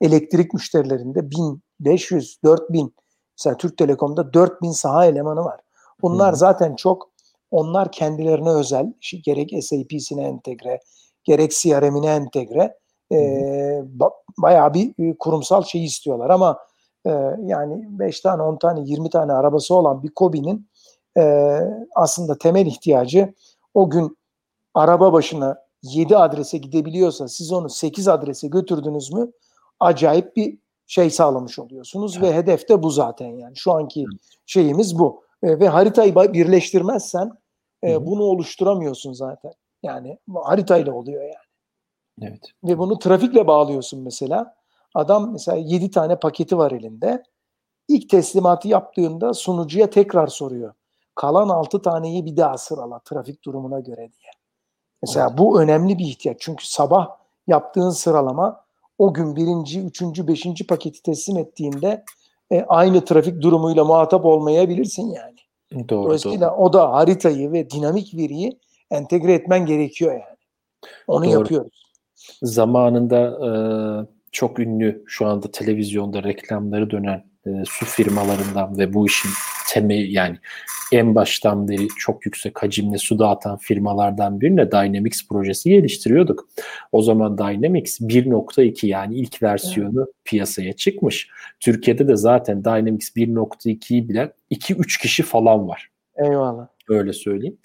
[0.02, 2.96] elektrik müşterilerinde 1500, 4000
[3.40, 5.60] mesela Türk Telekom'da 4000 saha elemanı var.
[6.02, 7.12] Bunlar hı zaten çok
[7.52, 10.80] onlar kendilerine özel gerek SAP'sine entegre,
[11.24, 12.81] gerek CRM'ine entegre
[13.12, 13.18] e,
[13.98, 16.60] ba- bayağı bir e, kurumsal şey istiyorlar ama
[17.06, 17.10] e,
[17.46, 20.68] yani 5 tane, 10 tane, 20 tane arabası olan bir Kobi'nin
[21.18, 21.58] e,
[21.96, 23.34] aslında temel ihtiyacı
[23.74, 24.18] o gün
[24.74, 29.32] araba başına 7 adrese gidebiliyorsa siz onu 8 adrese götürdünüz mü
[29.80, 32.30] acayip bir şey sağlamış oluyorsunuz evet.
[32.30, 33.56] ve hedef de bu zaten yani.
[33.56, 34.06] Şu anki
[34.46, 35.24] şeyimiz bu.
[35.44, 37.32] E, ve haritayı birleştirmezsen
[37.84, 39.52] e, bunu oluşturamıyorsun zaten.
[39.84, 41.51] Yani haritayla oluyor yani.
[42.22, 42.42] Evet.
[42.64, 44.56] Ve bunu trafikle bağlıyorsun mesela.
[44.96, 47.24] Adam mesela 7 tane paketi var elinde.
[47.88, 50.74] İlk teslimatı yaptığında sunucuya tekrar soruyor.
[51.16, 54.32] Kalan 6 taneyi bir daha sırala trafik durumuna göre diye.
[55.02, 55.38] Mesela evet.
[55.38, 56.38] bu önemli bir ihtiyaç.
[56.40, 57.08] Çünkü sabah
[57.48, 58.66] yaptığın sıralama
[58.98, 62.04] o gün birinci, üçüncü, beşinci paketi teslim ettiğinde
[62.52, 65.36] e, aynı trafik durumuyla muhatap olmayabilirsin yani.
[65.90, 66.58] Doğru, Dolayısıyla doğru.
[66.58, 68.60] o da haritayı ve dinamik veriyi
[68.92, 70.38] entegre etmen gerekiyor yani.
[71.08, 71.32] Onu doğru.
[71.32, 71.81] yapıyoruz.
[72.44, 73.52] Zamanında e,
[74.32, 79.32] çok ünlü şu anda televizyonda reklamları dönen e, su firmalarından ve bu işin
[79.70, 80.38] temeli yani
[80.92, 86.48] en baştan beri çok yüksek hacimli su dağıtan firmalardan birine Dynamics projesi geliştiriyorduk.
[86.92, 90.14] O zaman Dynamics 1.2 yani ilk versiyonu evet.
[90.26, 91.30] piyasaya çıkmış.
[91.60, 95.90] Türkiye'de de zaten Dynamics 1.2'yi bile 2-3 kişi falan var.
[96.18, 96.68] Eyvallah.
[96.90, 97.58] Öyle söyleyeyim.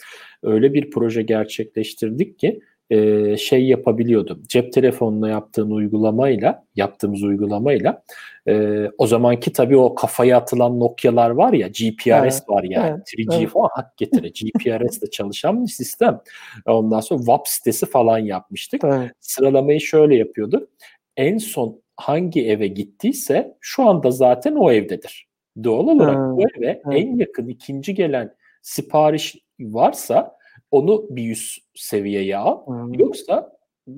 [0.42, 4.40] Öyle bir proje gerçekleştirdik ki e, şey yapabiliyordu.
[4.49, 8.03] Cep telefonuna yaptığın uygulamayla, yaptığımız uygulamayla
[8.49, 12.88] e, o zamanki tabii o kafaya atılan Nokia'lar var ya, GPRS evet, var yani.
[12.88, 13.49] Evet, 3G evet.
[13.49, 14.29] falan hak getire.
[14.40, 16.20] GPRS de çalışan bir sistem.
[16.66, 18.85] Ondan sonra WAP sitesi falan yapmıştık.
[18.85, 19.11] Evet.
[19.20, 20.68] Sıralamayı şöyle yapıyorduk.
[21.16, 25.27] En son hangi eve gittiyse şu anda zaten o evdedir.
[25.64, 27.03] Doğal olarak evet, bu eve evet.
[27.03, 30.36] en yakın ikinci gelen sipariş varsa
[30.70, 32.66] onu bir üst seviyeye al.
[32.66, 32.94] Hmm.
[32.94, 33.52] Yoksa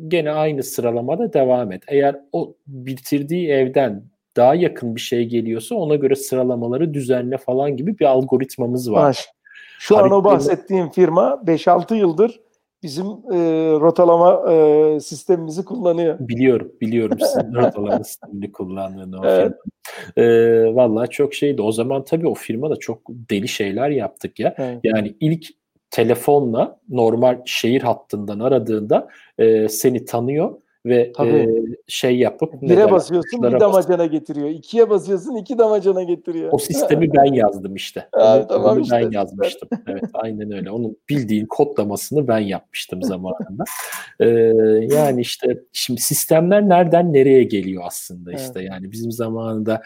[0.08, 1.82] gene aynı sıralamada devam et.
[1.88, 4.04] Eğer o bitirdiği evden
[4.36, 9.04] daha yakın bir şey geliyorsa ona göre sıralamaları düzenle falan gibi bir algoritmamız var.
[9.04, 9.28] Baş.
[9.78, 12.40] Şu an o bahsettiğim firma 5-6 yıldır
[12.82, 13.38] bizim e,
[13.80, 16.16] rotalama e, sistemimizi kullanıyor.
[16.20, 19.52] Biliyorum, biliyorum sizin rotalama sistemini kullandığını o evet.
[20.14, 20.26] firma.
[20.26, 21.62] E, vallahi çok şeydi.
[21.62, 24.54] O zaman tabii o firma da çok deli şeyler yaptık ya.
[24.58, 24.80] Evet.
[24.84, 25.46] Yani ilk
[25.90, 30.54] telefonla normal şehir hattından aradığında e, seni tanıyor
[30.88, 31.48] ve e,
[31.86, 34.48] şey yapıp bire basıyorsun bir damacana getiriyor.
[34.48, 36.48] İkiye basıyorsun iki damacana getiriyor.
[36.52, 38.08] O sistemi ben yazdım işte.
[38.12, 38.96] Ha, tamam onu işte.
[38.96, 39.68] ben yazmıştım.
[39.86, 40.70] evet aynen öyle.
[40.70, 43.64] Onun bildiğin kodlamasını ben yapmıştım zamanında.
[44.20, 44.26] ee,
[44.94, 48.60] yani işte şimdi sistemler nereden nereye geliyor aslında işte.
[48.60, 48.70] Evet.
[48.70, 49.82] Yani bizim zamanında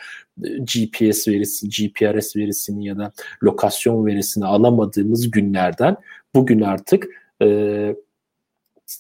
[0.59, 3.13] GPS verisi, GPRS verisini ya da
[3.43, 5.97] lokasyon verisini alamadığımız günlerden
[6.35, 7.07] bugün artık
[7.43, 7.47] e,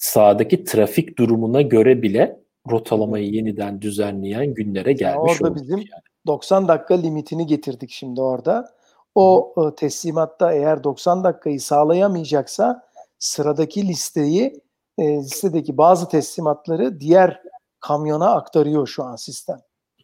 [0.01, 6.03] sahadaki trafik durumuna göre bile rotalamayı yeniden düzenleyen günlere gelmiş yani Orada bizim yani.
[6.27, 8.75] 90 dakika limitini getirdik şimdi orada.
[9.15, 9.69] O Hı.
[9.69, 14.61] E, teslimatta eğer 90 dakikayı sağlayamayacaksa sıradaki listeyi
[14.99, 17.43] e, listedeki bazı teslimatları diğer
[17.81, 19.59] kamyona aktarıyor şu an sistem.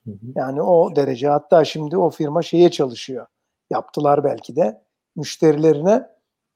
[0.05, 0.17] Hı hı.
[0.35, 3.27] Yani o derece hatta şimdi o firma şeye çalışıyor.
[3.71, 4.83] Yaptılar belki de
[5.17, 6.09] müşterilerine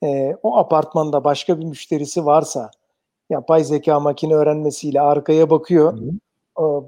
[0.04, 2.70] e, o apartmanda başka bir müşterisi varsa
[3.32, 5.98] yapay zeka makine öğrenmesiyle arkaya bakıyor.
[5.98, 6.10] Hı.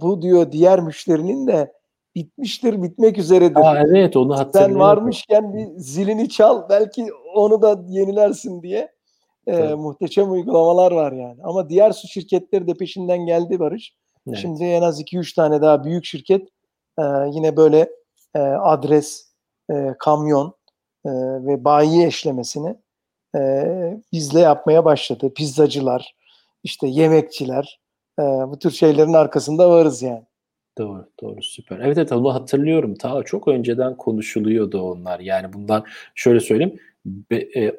[0.01, 1.73] Bu diyor diğer müşterinin de
[2.15, 3.57] bitmiştir, bitmek üzeredir.
[3.57, 4.73] Aa, evet onu hatırlıyorum.
[4.73, 8.95] Sen varmışken bir zilini çal belki onu da yenilersin diye.
[9.47, 11.37] Ee, muhteşem uygulamalar var yani.
[11.43, 13.95] Ama diğer su şirketleri de peşinden geldi Barış.
[14.29, 14.39] Evet.
[14.39, 16.49] Şimdi en az 2-3 tane daha büyük şirket
[16.99, 17.03] e,
[17.33, 17.91] yine böyle
[18.35, 19.33] e, adres,
[19.71, 20.55] e, kamyon
[21.05, 21.11] e,
[21.47, 22.77] ve bayi eşlemesini
[23.37, 23.65] e,
[24.13, 25.35] bizle yapmaya başladı.
[25.35, 26.15] Pizzacılar,
[26.65, 27.81] işte yemekçiler
[28.19, 30.25] e, bu tür şeylerin arkasında varız yani.
[30.79, 31.79] Doğru, doğru süper.
[31.79, 32.95] Evet evet onu hatırlıyorum.
[32.95, 35.21] Ta çok önceden konuşuluyordu onlar.
[35.21, 36.79] Yani bundan şöyle söyleyeyim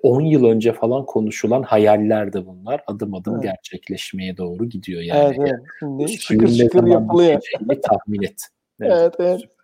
[0.04, 2.84] 10 e, yıl önce falan konuşulan hayallerdi bunlar.
[2.88, 3.44] Adım adım evet.
[3.44, 5.20] gerçekleşmeye doğru gidiyor yani.
[5.20, 5.66] Evet, evet.
[5.80, 7.42] Şimdi şıkır şıkır yapılıyor.
[7.84, 8.42] tahmin et.
[8.82, 9.16] Evet, evet.
[9.20, 9.55] evet.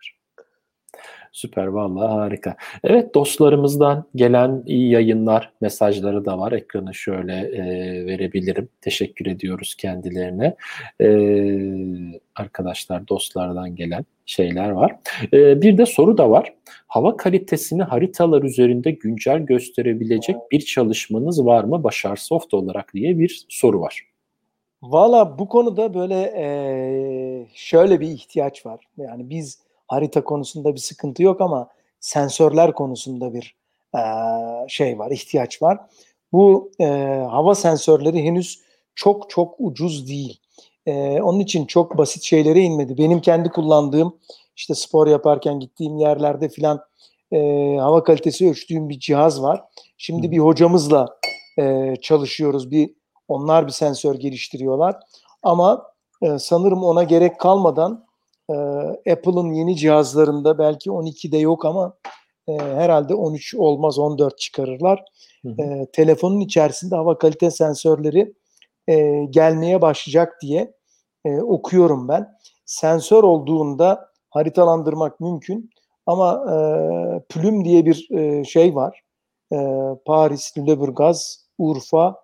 [1.31, 1.65] Süper.
[1.65, 2.55] Vallahi harika.
[2.83, 6.51] Evet dostlarımızdan gelen iyi yayınlar mesajları da var.
[6.51, 7.65] Ekranı şöyle e,
[8.05, 8.69] verebilirim.
[8.81, 10.55] Teşekkür ediyoruz kendilerine.
[11.01, 11.07] E,
[12.35, 14.95] arkadaşlar dostlardan gelen şeyler var.
[15.33, 16.53] E, bir de soru da var.
[16.87, 23.45] Hava kalitesini haritalar üzerinde güncel gösterebilecek bir çalışmanız var mı Başar Soft olarak diye bir
[23.49, 24.01] soru var.
[24.81, 26.45] Valla bu konuda böyle e,
[27.53, 28.85] şöyle bir ihtiyaç var.
[28.97, 31.67] Yani biz harita konusunda bir sıkıntı yok ama
[31.99, 33.55] sensörler konusunda bir
[33.95, 34.01] e,
[34.67, 35.79] şey var, ihtiyaç var.
[36.31, 36.85] Bu e,
[37.29, 38.61] hava sensörleri henüz
[38.95, 40.39] çok çok ucuz değil.
[40.85, 42.97] E, onun için çok basit şeylere inmedi.
[42.97, 44.17] Benim kendi kullandığım
[44.55, 46.81] işte spor yaparken gittiğim yerlerde filan
[47.31, 47.39] e,
[47.79, 49.63] hava kalitesi ölçtüğüm bir cihaz var.
[49.97, 51.07] Şimdi bir hocamızla
[51.59, 52.71] e, çalışıyoruz.
[52.71, 52.93] Bir
[53.27, 54.99] onlar bir sensör geliştiriyorlar.
[55.43, 55.83] Ama
[56.21, 58.05] e, sanırım ona gerek kalmadan
[58.49, 58.53] ee,
[59.11, 61.93] Apple'ın yeni cihazlarında belki 12'de yok ama
[62.47, 65.03] e, herhalde 13 olmaz 14 çıkarırlar.
[65.45, 65.61] Hı hı.
[65.61, 68.33] E, telefonun içerisinde hava kalite sensörleri
[68.87, 70.73] e, gelmeye başlayacak diye
[71.25, 72.27] e, okuyorum ben.
[72.65, 75.69] Sensör olduğunda haritalandırmak mümkün
[76.05, 76.55] ama e,
[77.29, 79.01] Plüm diye bir e, şey var.
[79.53, 79.57] E,
[80.05, 82.15] Paris, Lüleburgaz, Urfa,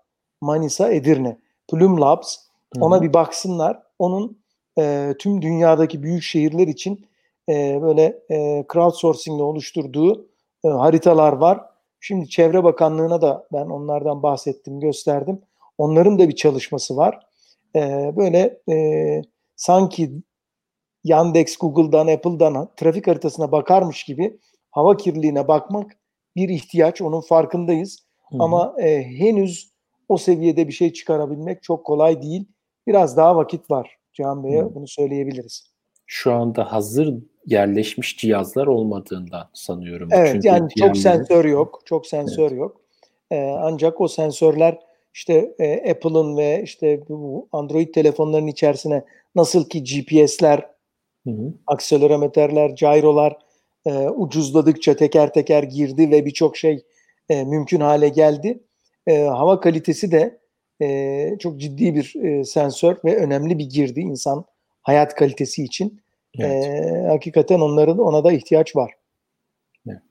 [0.42, 1.40] Manisa, Edirne.
[1.72, 2.38] Plüm Labs.
[2.80, 3.04] Ona hı hı.
[3.04, 3.84] bir baksınlar.
[4.00, 4.42] Onun
[4.78, 7.08] e, tüm dünyadaki büyük şehirler için
[7.50, 10.28] e, böyle e, crowdsourcing ile oluşturduğu
[10.66, 11.62] e, haritalar var.
[12.00, 15.42] Şimdi Çevre Bakanlığı'na da ben onlardan bahsettim, gösterdim.
[15.78, 17.20] Onların da bir çalışması var.
[17.76, 19.22] E, böyle e,
[19.56, 20.12] sanki
[21.04, 24.40] Yandex, Google'dan, Apple'dan trafik haritasına bakarmış gibi
[24.72, 25.92] hava kirliliğine bakmak
[26.36, 27.02] bir ihtiyaç.
[27.02, 28.00] Onun farkındayız.
[28.30, 28.44] Hı-hı.
[28.44, 29.72] Ama e, henüz
[30.10, 32.46] o seviyede bir şey çıkarabilmek çok kolay değil.
[32.88, 33.98] Biraz daha vakit var.
[34.18, 34.76] Cihan Bey'e hmm.
[34.76, 35.72] bunu söyleyebiliriz.
[36.06, 37.14] Şu anda hazır
[37.46, 40.10] yerleşmiş cihazlar olmadığından sanıyorum.
[40.12, 41.82] Evet Çünkü yani çok sensör yok.
[41.86, 42.60] Çok sensör evet.
[42.60, 42.82] yok.
[43.32, 44.80] Ee, ancak o sensörler
[45.14, 49.04] işte e, Apple'ın ve işte bu Android telefonların içerisine
[49.36, 50.70] nasıl ki GPS'ler,
[51.68, 53.38] akselerometreler, gyrolar
[53.86, 56.84] e, ucuzladıkça teker teker girdi ve birçok şey
[57.30, 58.60] e, mümkün hale geldi.
[59.08, 60.40] E, hava kalitesi de
[60.82, 64.46] e, çok ciddi bir e, sensör ve önemli bir girdi insan
[64.82, 66.00] hayat kalitesi için.
[66.40, 66.66] Evet.
[66.66, 68.92] E, hakikaten onların ona da ihtiyaç var.
[69.88, 70.02] Evet.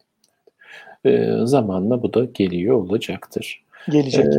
[1.04, 3.64] E, zamanla bu da geliyor olacaktır.
[3.90, 4.26] Gelecek.
[4.26, 4.38] E,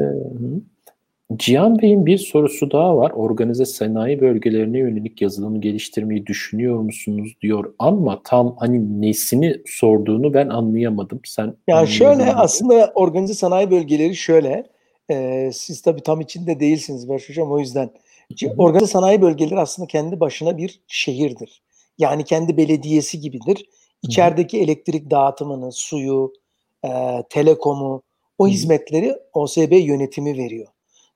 [1.36, 3.12] Cihan Bey'in bir sorusu daha var.
[3.12, 10.50] Organize sanayi bölgelerine yönelik yazılım geliştirmeyi düşünüyor musunuz diyor ama tam hani nesini sorduğunu ben
[10.50, 11.20] anlayamadım.
[11.26, 14.68] Sen Yani şöyle aslında organize sanayi bölgeleri şöyle
[15.10, 17.90] e, siz tabii tam içinde değilsiniz Barış Hocam o yüzden.
[18.58, 21.62] Organize sanayi bölgeleri aslında kendi başına bir şehirdir.
[21.98, 23.66] Yani kendi belediyesi gibidir.
[24.04, 26.34] İçerideki elektrik dağıtımını, suyu,
[26.86, 26.90] e,
[27.30, 28.04] telekomu,
[28.38, 30.68] o hizmetleri OSB yönetimi veriyor.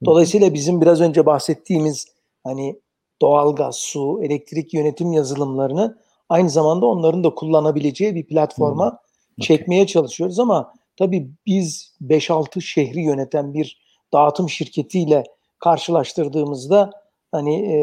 [0.06, 2.08] Dolayısıyla bizim biraz önce bahsettiğimiz
[2.44, 2.80] hani
[3.22, 5.98] doğalgaz, su, elektrik yönetim yazılımlarını
[6.30, 9.00] aynı zamanda onların da kullanabileceği bir platforma
[9.42, 13.82] çekmeye çalışıyoruz ama tabii biz 5-6 şehri yöneten bir
[14.14, 15.24] dağıtım şirketiyle
[15.60, 16.92] karşılaştırdığımızda
[17.32, 17.78] hani e,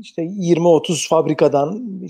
[0.00, 2.00] işte 20-30 fabrikadan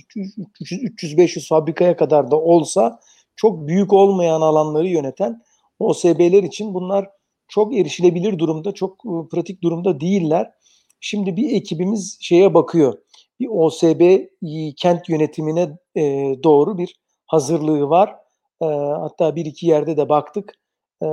[0.61, 3.01] 300-500 fabrikaya kadar da olsa
[3.37, 5.43] çok büyük olmayan alanları yöneten
[5.79, 7.11] OSB'ler için bunlar
[7.49, 10.51] çok erişilebilir durumda, çok ıı, pratik durumda değiller.
[11.01, 12.99] Şimdi bir ekibimiz şeye bakıyor.
[13.41, 14.21] Bir OSB
[14.77, 16.03] kent yönetimine e,
[16.43, 16.97] doğru bir
[17.27, 18.22] hazırlığı var.
[18.63, 18.67] E,
[19.01, 20.55] hatta bir iki yerde de baktık.
[21.03, 21.07] E,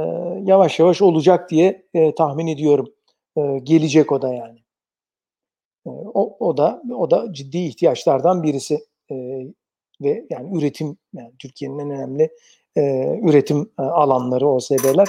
[0.44, 2.94] yavaş yavaş olacak diye e, tahmin ediyorum.
[3.38, 4.60] E, gelecek o da yani.
[5.86, 8.80] E, o, o da o da ciddi ihtiyaçlardan birisi
[9.12, 9.16] e,
[10.02, 12.30] ve yani üretim yani Türkiye'nin en önemli
[12.76, 15.08] e, üretim e, alanları OSB'ler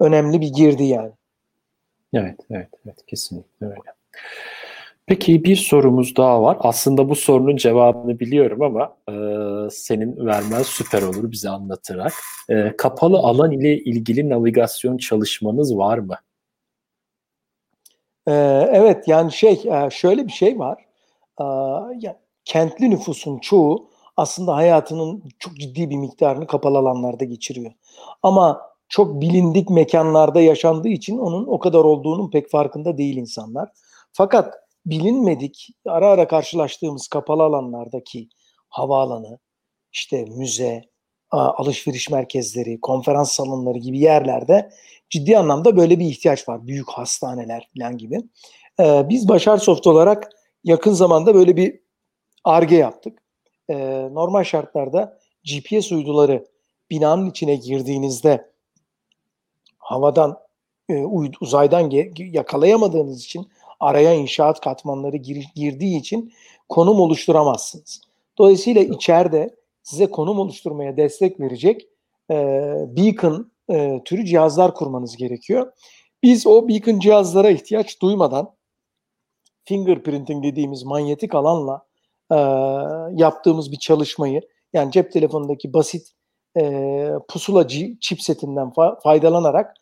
[0.00, 1.12] önemli bir girdi yani.
[2.14, 3.80] Evet, evet, evet kesinlikle öyle.
[5.06, 6.56] Peki bir sorumuz daha var.
[6.60, 9.14] Aslında bu sorunun cevabını biliyorum ama e,
[9.70, 12.12] senin vermen süper olur bize anlatarak.
[12.48, 16.16] E, kapalı alan ile ilgili navigasyon çalışmanız var mı?
[18.26, 18.32] E,
[18.72, 20.84] evet yani şey e, şöyle bir şey var.
[21.40, 21.44] E,
[22.00, 27.72] yani kentli nüfusun çoğu aslında hayatının çok ciddi bir miktarını kapalı alanlarda geçiriyor.
[28.22, 33.68] Ama çok bilindik mekanlarda yaşandığı için onun o kadar olduğunun pek farkında değil insanlar.
[34.12, 38.28] Fakat bilinmedik, ara ara karşılaştığımız kapalı alanlardaki
[38.68, 39.38] havaalanı,
[39.92, 40.82] işte müze,
[41.30, 44.70] alışveriş merkezleri, konferans salonları gibi yerlerde
[45.10, 46.66] ciddi anlamda böyle bir ihtiyaç var.
[46.66, 48.22] Büyük hastaneler falan gibi.
[48.80, 50.32] Biz Başar Soft olarak
[50.64, 51.80] yakın zamanda böyle bir
[52.44, 53.22] ARGE yaptık.
[54.12, 56.46] Normal şartlarda GPS uyduları
[56.90, 58.50] binanın içine girdiğinizde
[59.78, 60.38] havadan,
[61.40, 63.48] uzaydan yakalayamadığınız için
[63.84, 66.32] araya inşaat katmanları gir, girdiği için
[66.68, 68.00] konum oluşturamazsınız.
[68.38, 71.88] Dolayısıyla içeride size konum oluşturmaya destek verecek
[72.30, 72.34] e,
[72.88, 75.72] beacon e, türü cihazlar kurmanız gerekiyor.
[76.22, 78.54] Biz o beacon cihazlara ihtiyaç duymadan
[79.64, 81.86] fingerprinting dediğimiz manyetik alanla
[82.32, 82.36] e,
[83.22, 84.40] yaptığımız bir çalışmayı
[84.72, 86.12] yani cep telefonundaki basit
[86.56, 87.68] e, pusula
[88.00, 89.74] chipsetinden fa- faydalanarak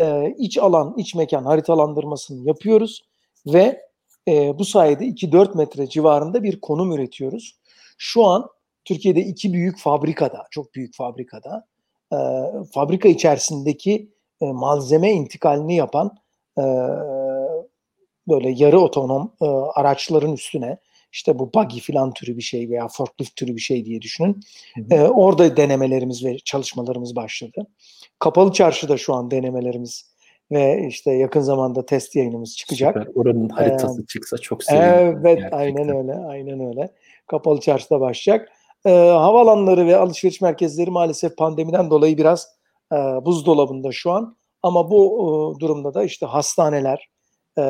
[0.00, 3.02] e, iç alan, iç mekan haritalandırmasını yapıyoruz
[3.46, 3.86] ve
[4.28, 7.56] e, bu sayede 2-4 metre civarında bir konum üretiyoruz.
[7.98, 8.48] Şu an
[8.84, 11.66] Türkiye'de iki büyük fabrikada, çok büyük fabrikada
[12.12, 12.18] e,
[12.74, 16.16] fabrika içerisindeki e, malzeme intikalini yapan
[16.58, 16.64] e,
[18.28, 20.78] böyle yarı otonom e, araçların üstüne
[21.12, 24.40] işte bu buggy filan türü bir şey veya forklift türü bir şey diye düşünün.
[24.74, 25.00] Hı hı.
[25.00, 27.66] E, orada denemelerimiz ve çalışmalarımız başladı.
[28.18, 30.15] Kapalı çarşıda şu an denemelerimiz
[30.52, 32.96] ve işte yakın zamanda test yayınımız çıkacak.
[32.98, 33.12] Süper.
[33.14, 34.90] Oranın haritası ee, çıksa çok sevinirim.
[34.90, 35.58] Evet, gerçekten.
[35.58, 36.90] aynen öyle, aynen öyle.
[37.26, 38.48] Kapalı çarşıda başlayacak.
[38.86, 42.48] Ee, havalanları ve alışveriş merkezleri maalesef pandemiden dolayı biraz
[42.92, 44.36] e, buzdolabında şu an.
[44.62, 45.06] Ama bu
[45.56, 47.08] e, durumda da işte hastaneler,
[47.58, 47.64] e,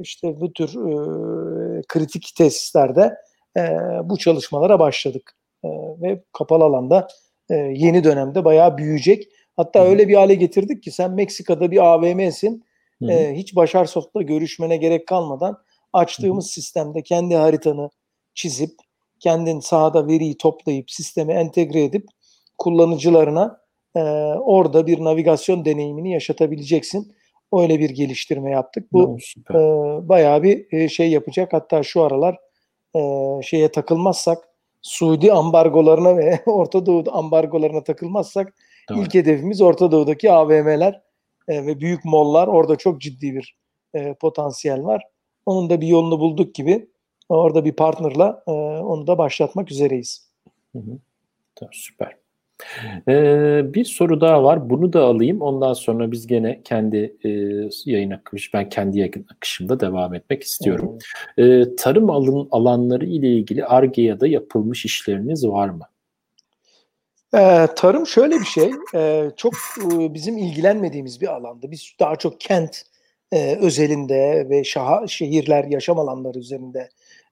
[0.00, 3.16] işte bu tür e, kritik tesislerde
[3.56, 3.60] e,
[4.04, 5.36] bu çalışmalara başladık.
[5.64, 5.68] E,
[6.02, 7.08] ve kapalı alanda
[7.50, 9.28] e, yeni dönemde bayağı büyüyecek.
[9.56, 9.84] Hatta Hı.
[9.84, 12.64] öyle bir hale getirdik ki sen Meksika'da bir AVM'sin.
[13.08, 15.58] E, hiç Başar Soft'la görüşmene gerek kalmadan
[15.92, 16.50] açtığımız Hı.
[16.50, 17.90] sistemde kendi haritanı
[18.34, 18.70] çizip
[19.20, 22.06] kendin sahada veriyi toplayıp sisteme entegre edip
[22.58, 23.60] kullanıcılarına
[23.96, 24.00] e,
[24.34, 27.12] orada bir navigasyon deneyimini yaşatabileceksin.
[27.52, 28.92] Öyle bir geliştirme yaptık.
[28.92, 29.16] Bu
[29.50, 29.58] e,
[30.08, 31.52] bayağı bir e, şey yapacak.
[31.52, 32.38] Hatta şu aralar
[32.96, 33.00] e,
[33.42, 34.38] şeye takılmazsak
[34.82, 38.54] Suudi ambargolarına ve Orta Doğu ambargolarına takılmazsak
[38.90, 39.00] Doğru.
[39.00, 41.02] ilk hedefimiz Orta Doğu'daki AVM'ler
[41.48, 42.48] e, ve büyük mollar.
[42.48, 43.56] Orada çok ciddi bir
[43.94, 45.02] e, potansiyel var.
[45.46, 46.88] Onun da bir yolunu bulduk gibi
[47.28, 48.50] orada bir partnerla e,
[48.80, 50.30] onu da başlatmak üzereyiz.
[50.72, 50.98] Hı hı.
[51.54, 52.16] Tamam, süper.
[53.08, 54.70] Ee, bir soru daha var.
[54.70, 55.40] Bunu da alayım.
[55.40, 57.30] Ondan sonra biz gene kendi e,
[57.84, 60.98] yayın akış, ben kendi yayın akışımda devam etmek istiyorum.
[61.38, 65.84] Ee, tarım alın, alanları ile ilgili ARGE ya da yapılmış işleriniz var mı?
[67.34, 68.70] Ee, tarım şöyle bir şey.
[68.94, 69.54] E, çok
[69.92, 71.70] e, bizim ilgilenmediğimiz bir alanda.
[71.70, 72.82] Biz daha çok kent
[73.32, 76.88] e, özelinde ve şaha, şehirler, yaşam alanları üzerinde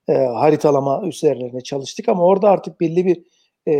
[0.09, 3.23] e, haritalama üzerlerine çalıştık ama orada artık belli bir
[3.69, 3.75] e,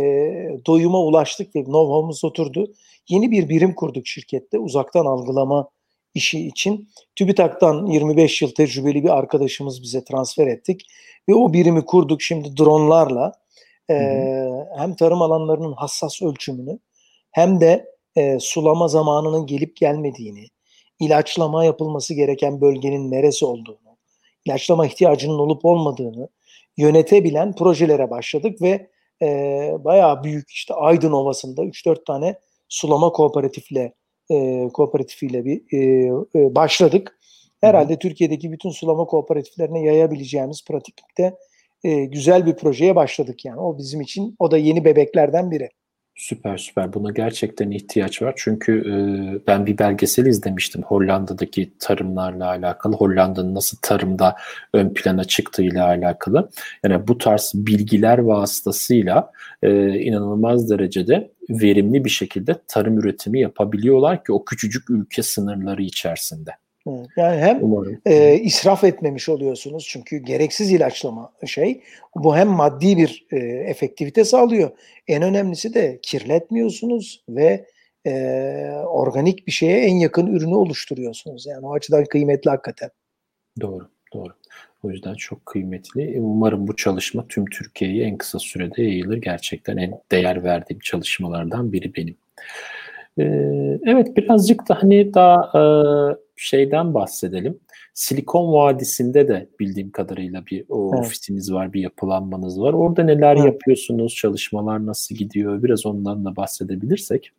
[0.65, 2.73] doyuma ulaştık ve know-how'umuz oturdu.
[3.09, 5.69] Yeni bir birim kurduk şirkette uzaktan algılama
[6.13, 6.89] işi için.
[7.15, 10.85] TÜBİTAK'tan 25 yıl tecrübeli bir arkadaşımız bize transfer ettik
[11.29, 12.21] ve o birimi kurduk.
[12.21, 13.33] Şimdi dronlarla
[13.89, 13.95] e,
[14.77, 16.79] hem tarım alanlarının hassas ölçümünü
[17.31, 17.85] hem de
[18.15, 20.45] e, sulama zamanının gelip gelmediğini,
[20.99, 23.97] ilaçlama yapılması gereken bölgenin neresi olduğunu,
[24.45, 26.29] ilaçlama ihtiyacının olup olmadığını
[26.77, 28.89] yönetebilen projelere başladık ve
[29.21, 29.27] e,
[29.79, 33.93] bayağı büyük işte Aydın Ovası'nda 3-4 tane sulama kooperatifle
[34.31, 37.19] e, kooperatifiyle bir e, e, başladık.
[37.61, 37.99] Herhalde Hı.
[37.99, 41.37] Türkiye'deki bütün sulama kooperatiflerine yayabileceğimiz pratikte
[41.83, 43.59] e, güzel bir projeye başladık yani.
[43.59, 45.69] O bizim için o da yeni bebeklerden biri.
[46.19, 46.93] Süper süper.
[46.93, 48.33] Buna gerçekten ihtiyaç var.
[48.37, 48.93] Çünkü e,
[49.47, 52.95] ben bir belgesel izlemiştim Hollanda'daki tarımlarla alakalı.
[52.95, 54.35] Hollanda'nın nasıl tarımda
[54.73, 56.49] ön plana çıktığıyla alakalı.
[56.83, 59.31] Yani bu tarz bilgiler vasıtasıyla
[59.63, 66.51] e, inanılmaz derecede verimli bir şekilde tarım üretimi yapabiliyorlar ki o küçücük ülke sınırları içerisinde.
[67.17, 67.61] Yani hem
[68.05, 71.81] e, israf etmemiş oluyorsunuz çünkü gereksiz ilaçlama şey
[72.15, 73.37] bu hem maddi bir e,
[73.69, 74.71] efektivite sağlıyor.
[75.07, 77.65] En önemlisi de kirletmiyorsunuz ve
[78.07, 78.11] e,
[78.85, 81.45] organik bir şeye en yakın ürünü oluşturuyorsunuz.
[81.45, 82.89] Yani o açıdan kıymetli hakikaten.
[83.61, 84.33] Doğru, doğru.
[84.83, 86.15] O yüzden çok kıymetli.
[86.21, 89.17] Umarım bu çalışma tüm Türkiye'ye en kısa sürede yayılır.
[89.17, 92.15] Gerçekten en değer verdiğim çalışmalardan biri benim.
[93.19, 95.61] Ee, evet birazcık da hani daha e,
[96.39, 97.59] şeyden bahsedelim.
[97.93, 101.05] Silikon Vadisi'nde de bildiğim kadarıyla bir o evet.
[101.05, 102.73] ofisiniz var, bir yapılanmanız var.
[102.73, 103.45] Orada neler evet.
[103.45, 105.63] yapıyorsunuz, çalışmalar nasıl gidiyor?
[105.63, 107.31] Biraz ondan da bahsedebilirsek.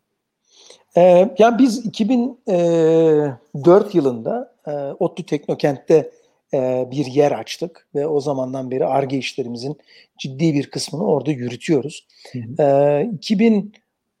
[0.97, 6.11] Ee, yani biz 2004 yılında e, ODTÜ Teknokent'te
[6.53, 9.77] e, bir yer açtık ve o zamandan beri ARGE işlerimizin
[10.19, 12.07] ciddi bir kısmını orada yürütüyoruz.
[12.31, 12.63] Hı hı.
[12.63, 13.09] E,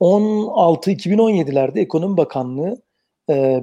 [0.01, 2.77] 2016-2017'lerde Ekonomi Bakanlığı e,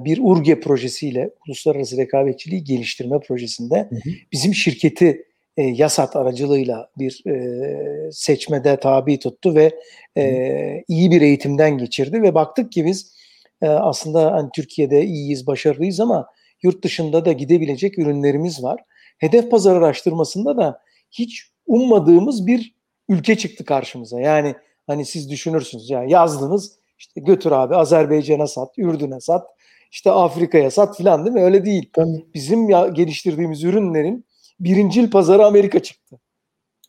[0.05, 4.09] bir URGE projesiyle Uluslararası Rekabetçiliği Geliştirme Projesinde hı hı.
[4.31, 5.25] bizim şirketi
[5.57, 9.79] e, YASAT aracılığıyla bir e, seçmede tabi tuttu ve
[10.17, 13.13] e, iyi bir eğitimden geçirdi ve baktık ki biz
[13.61, 16.27] e, aslında hani Türkiye'de iyiyiz, başarılıyız ama
[16.63, 18.79] yurt dışında da gidebilecek ürünlerimiz var.
[19.17, 22.75] Hedef pazar araştırmasında da hiç ummadığımız bir
[23.09, 24.21] ülke çıktı karşımıza.
[24.21, 24.55] Yani
[24.87, 29.47] hani siz düşünürsünüz ya yazdınız işte götür abi Azerbaycan'a sat, Ürdün'e sat,
[29.91, 31.43] işte Afrika'ya sat filan değil mi?
[31.43, 31.89] Öyle değil.
[31.93, 32.25] Tabii.
[32.33, 34.25] Bizim ya geliştirdiğimiz ürünlerin
[34.59, 36.19] birincil pazarı Amerika çıktı.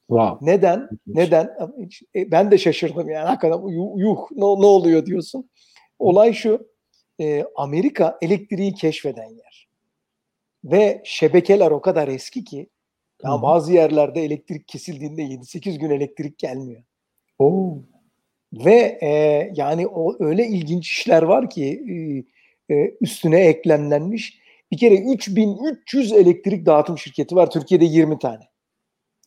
[0.09, 0.53] Wow.
[0.53, 0.89] Neden?
[1.07, 1.51] Neden?
[2.17, 5.51] E, ben de şaşırdım yani hakikaten yuh ne, ne oluyor diyorsun.
[5.99, 6.71] Olay şu.
[7.21, 9.69] E, Amerika elektriği keşfeden yer.
[10.65, 12.71] Ve şebekeler o kadar eski ki
[13.25, 16.83] ya bazı yerlerde elektrik kesildiğinde 7-8 gün elektrik gelmiyor.
[17.39, 17.79] Oo.
[18.53, 19.09] Ve e,
[19.55, 21.95] yani o öyle ilginç işler var ki e,
[22.71, 24.41] e üstüne eklemlenmiş.
[24.73, 27.51] Bir kere 3300 elektrik dağıtım şirketi var.
[27.51, 28.49] Türkiye'de 20 tane.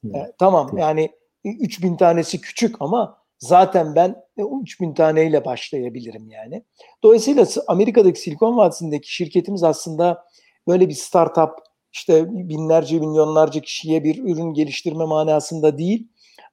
[0.01, 0.15] Hmm.
[0.15, 1.09] E, tamam yani
[1.43, 6.63] 3000 tanesi küçük ama zaten ben o 3000 taneyle başlayabilirim yani.
[7.03, 10.25] Dolayısıyla Amerika'daki Silikon Vadisi'ndeki şirketimiz aslında
[10.67, 11.51] böyle bir startup
[11.91, 16.07] işte binlerce milyonlarca kişiye bir ürün geliştirme manasında değil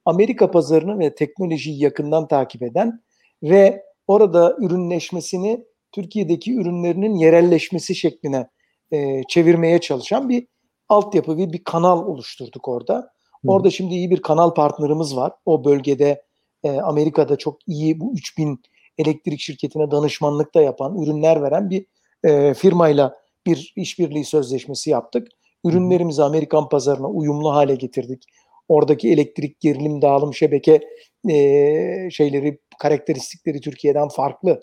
[0.05, 3.01] Amerika pazarını ve teknolojiyi yakından takip eden
[3.43, 8.47] ve orada ürünleşmesini Türkiye'deki ürünlerinin yerelleşmesi şekline
[8.91, 10.47] e, çevirmeye çalışan bir
[10.89, 12.95] altyapı ve bir kanal oluşturduk orada.
[12.95, 13.51] Hı.
[13.51, 15.33] Orada şimdi iyi bir kanal partnerimiz var.
[15.45, 16.21] O bölgede
[16.63, 18.61] e, Amerika'da çok iyi bu 3000
[18.97, 21.85] elektrik şirketine danışmanlık da yapan, ürünler veren bir
[22.23, 25.27] e, firmayla bir işbirliği sözleşmesi yaptık.
[25.65, 28.23] Ürünlerimizi Amerikan pazarına uyumlu hale getirdik
[28.71, 30.81] oradaki elektrik gerilim dağılım şebeke
[31.29, 34.61] e, şeyleri karakteristikleri Türkiye'den farklı.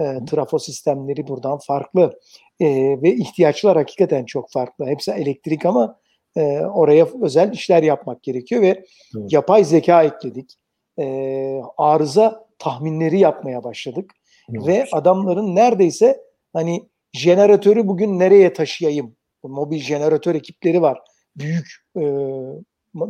[0.00, 2.18] E, trafo sistemleri buradan farklı.
[2.60, 2.66] E,
[3.02, 4.86] ve ihtiyaçlar hakikaten çok farklı.
[4.86, 5.98] Hepsi elektrik ama
[6.36, 9.32] e, oraya özel işler yapmak gerekiyor ve evet.
[9.32, 10.54] yapay zeka ekledik.
[10.98, 14.10] E, arıza tahminleri yapmaya başladık.
[14.50, 14.66] Evet.
[14.66, 16.20] Ve adamların neredeyse
[16.52, 19.16] hani jeneratörü bugün nereye taşıyayım?
[19.42, 21.00] Mobil jeneratör ekipleri var.
[21.36, 21.66] Büyük
[21.96, 22.02] e,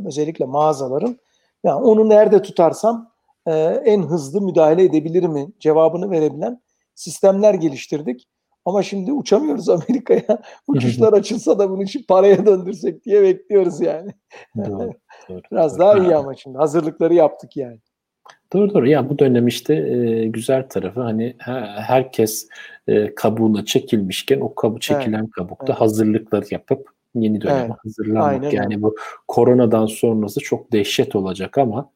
[0.07, 1.19] özellikle mağazaların
[1.65, 3.13] yani onu nerede tutarsam
[3.47, 3.53] e,
[3.85, 6.61] en hızlı müdahale edebilir mi cevabını verebilen
[6.97, 8.29] sistemler geliştirdik.
[8.65, 10.43] Ama şimdi uçamıyoruz Amerika'ya.
[10.67, 14.11] Uçuşlar açılsa da bunu için paraya döndürsek diye bekliyoruz yani.
[14.57, 14.93] Doğru,
[15.29, 17.79] doğru, Biraz daha iyi ama şimdi hazırlıkları yaptık yani.
[18.53, 18.89] Doğru doğru.
[18.89, 21.37] Ya bu dönem işte e, güzel tarafı hani
[21.77, 22.49] herkes
[22.89, 25.81] e, kabuğuna çekilmişken o kabu çekilen evet, kabukta evet.
[25.81, 27.77] hazırlıklar yapıp yeni döneme evet.
[27.85, 28.45] hazırlanmak.
[28.45, 28.97] Aynen yani bu
[29.29, 31.91] koronadan sonrası çok dehşet olacak ama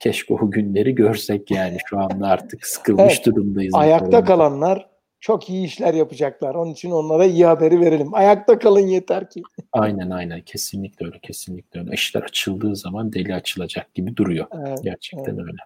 [0.00, 3.26] keşke o günleri görsek yani şu anda artık sıkılmış evet.
[3.26, 3.74] durumdayız.
[3.74, 4.90] Ayakta kalanlar
[5.20, 6.54] çok iyi işler yapacaklar.
[6.54, 8.14] Onun için onlara iyi haberi verelim.
[8.14, 9.42] Ayakta kalın yeter ki.
[9.72, 11.90] Aynen aynen kesinlikle öyle kesinlikle öyle.
[11.94, 14.46] İşler açıldığı zaman deli açılacak gibi duruyor.
[14.66, 15.44] Evet, Gerçekten evet.
[15.46, 15.62] öyle.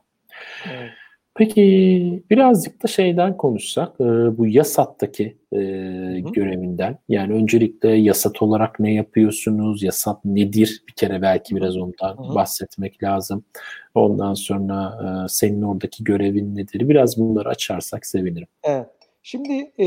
[0.73, 0.91] Evet.
[1.37, 4.05] Peki birazcık da şeyden konuşsak, e,
[4.39, 5.59] bu YASAT'taki e,
[6.21, 6.99] görevinden.
[7.09, 9.83] Yani öncelikle YASAT olarak ne yapıyorsunuz?
[9.83, 10.83] YASAT nedir?
[10.89, 12.35] Bir kere belki biraz ondan Hı-hı.
[12.35, 13.45] bahsetmek lazım.
[13.95, 16.89] Ondan sonra e, senin oradaki görevin nedir?
[16.89, 18.49] Biraz bunları açarsak sevinirim.
[18.63, 18.87] Evet.
[19.23, 19.87] Şimdi e,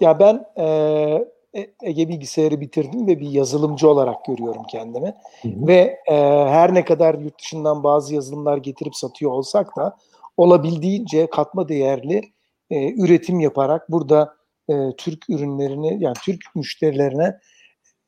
[0.00, 5.14] ya ben e, Ege Bilgisayarı bitirdim ve bir yazılımcı olarak görüyorum kendimi.
[5.42, 5.66] Hı hı.
[5.66, 6.14] Ve e,
[6.48, 9.96] her ne kadar yurt dışından bazı yazılımlar getirip satıyor olsak da
[10.38, 12.22] olabildiğince katma değerli
[12.70, 14.34] e, üretim yaparak burada
[14.70, 17.38] e, Türk ürünlerini yani Türk müşterilerine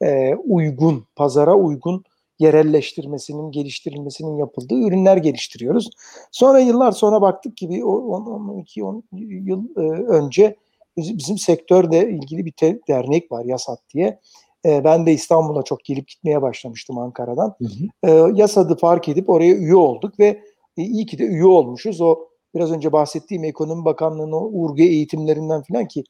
[0.03, 2.05] e, uygun, pazara uygun
[2.39, 5.91] yerelleştirmesinin, geliştirilmesinin yapıldığı ürünler geliştiriyoruz.
[6.33, 9.03] Sonra yıllar sonra baktık ki bir 10-12
[9.49, 10.57] yıl e, önce
[10.97, 14.21] bizim sektörde ilgili bir te- dernek var YASAD diye.
[14.65, 17.55] E, ben de İstanbul'a çok gelip gitmeye başlamıştım Ankara'dan.
[17.59, 18.11] Hı hı.
[18.11, 20.41] E, YASAD'ı fark edip oraya üye olduk ve
[20.83, 22.01] iyi ki de üye olmuşuz.
[22.01, 22.19] O
[22.55, 26.05] biraz önce bahsettiğim Ekonomi Bakanlığı'nın o URGE eğitimlerinden filan ki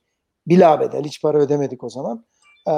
[0.46, 2.24] bilabedel hiç para ödemedik o zaman.
[2.68, 2.74] E,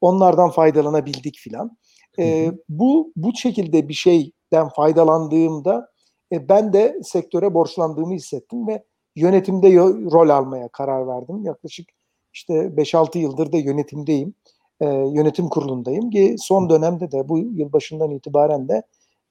[0.00, 1.76] onlardan faydalanabildik filan.
[2.18, 5.88] E, bu bu şekilde bir şeyden faydalandığımda
[6.32, 8.84] e, ben de sektöre borçlandığımı hissettim ve
[9.16, 9.76] yönetimde
[10.12, 11.44] rol almaya karar verdim.
[11.44, 11.88] Yaklaşık
[12.32, 14.34] işte 5-6 yıldır da yönetimdeyim.
[14.80, 18.82] E, yönetim kurulundayım ki son dönemde de bu yıl başından itibaren de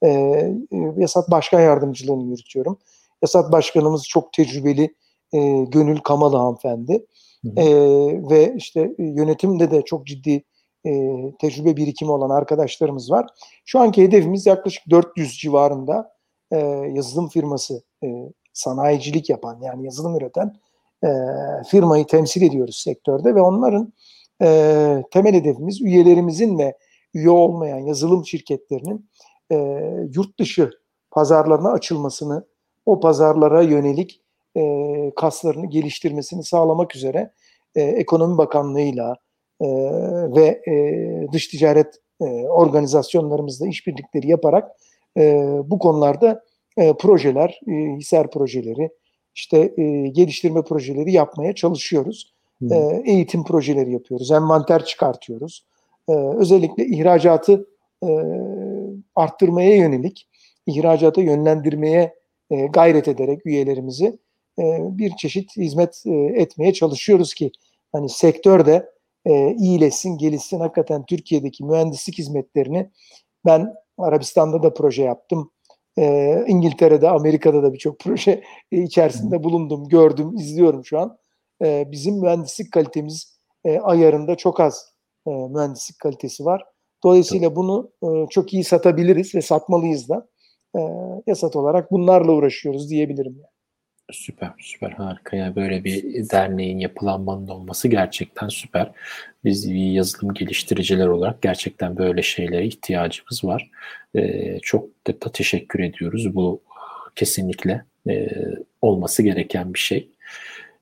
[0.04, 0.10] e,
[0.98, 2.78] Yasat Başkan Yardımcılığını yürütüyorum.
[3.22, 4.96] Yasat Başkanımız çok tecrübeli
[5.34, 7.06] e, Gönül Kamalı hanımefendi.
[7.58, 7.66] E,
[8.30, 10.44] ve işte yönetimde de çok ciddi
[10.86, 10.92] e,
[11.40, 13.28] tecrübe birikimi olan arkadaşlarımız var.
[13.66, 16.14] Şu anki hedefimiz yaklaşık 400 civarında
[16.52, 16.58] e,
[16.94, 18.08] yazılım firması e,
[18.54, 20.56] sanayicilik yapan yani yazılım üreten
[21.04, 21.10] e,
[21.68, 23.94] firmayı temsil ediyoruz sektörde ve onların
[24.42, 26.78] e, temel hedefimiz üyelerimizin ve
[27.14, 29.10] üye olmayan yazılım şirketlerinin
[29.52, 29.56] e,
[30.16, 30.72] yurt dışı
[31.12, 32.46] pazarlarına açılmasını,
[32.86, 34.22] o pazarlara yönelik
[34.58, 34.64] e,
[35.16, 37.32] kaslarını geliştirmesini sağlamak üzere
[37.76, 39.16] e, Ekonomi Bakanlığı'yla
[39.62, 39.68] e,
[40.36, 40.74] ve e,
[41.32, 44.72] dış ticaret e, organizasyonlarımızla işbirlikleri yaparak
[45.18, 46.44] e, bu konularda
[46.78, 48.90] e, projeler, e, hisar projeleri,
[49.36, 52.34] işte e, geliştirme projeleri yapmaya çalışıyoruz.
[52.60, 52.74] Hmm.
[52.74, 55.66] E, eğitim projeleri yapıyoruz, envanter çıkartıyoruz.
[56.10, 57.68] E, özellikle ihracatı
[58.04, 58.08] e,
[59.16, 60.30] arttırmaya yönelik,
[60.68, 62.16] ihracata yönlendirmeye
[62.50, 64.20] e, gayret ederek üyelerimizi
[64.60, 67.52] e, bir çeşit hizmet e, etmeye çalışıyoruz ki
[67.92, 68.90] hani sektörde
[69.26, 70.60] e, iyileşsin, gelişsin.
[70.60, 72.90] Hakikaten Türkiye'deki mühendislik hizmetlerini
[73.46, 75.52] ben Arabistan'da da proje yaptım.
[75.98, 81.18] E, İngiltere'de, Amerika'da da birçok proje içerisinde bulundum, gördüm, izliyorum şu an.
[81.64, 84.86] E, bizim mühendislik kalitemiz e, ayarında çok az
[85.28, 86.64] e, mühendislik kalitesi var.
[87.04, 90.28] Dolayısıyla bunu e, çok iyi satabiliriz ve satmalıyız da.
[90.76, 90.80] E,
[91.28, 93.34] yasat olarak bunlarla uğraşıyoruz diyebilirim.
[93.38, 93.52] Yani.
[94.12, 95.38] Süper, süper, harika.
[95.38, 98.92] Yani böyle bir derneğin yapılanmanın olması gerçekten süper.
[99.44, 103.72] Biz yazılım geliştiriciler olarak gerçekten böyle şeylere ihtiyacımız var.
[104.16, 106.36] Ee, çok da, da teşekkür ediyoruz.
[106.36, 106.62] Bu
[107.16, 108.28] kesinlikle e,
[108.82, 110.10] olması gereken bir şey.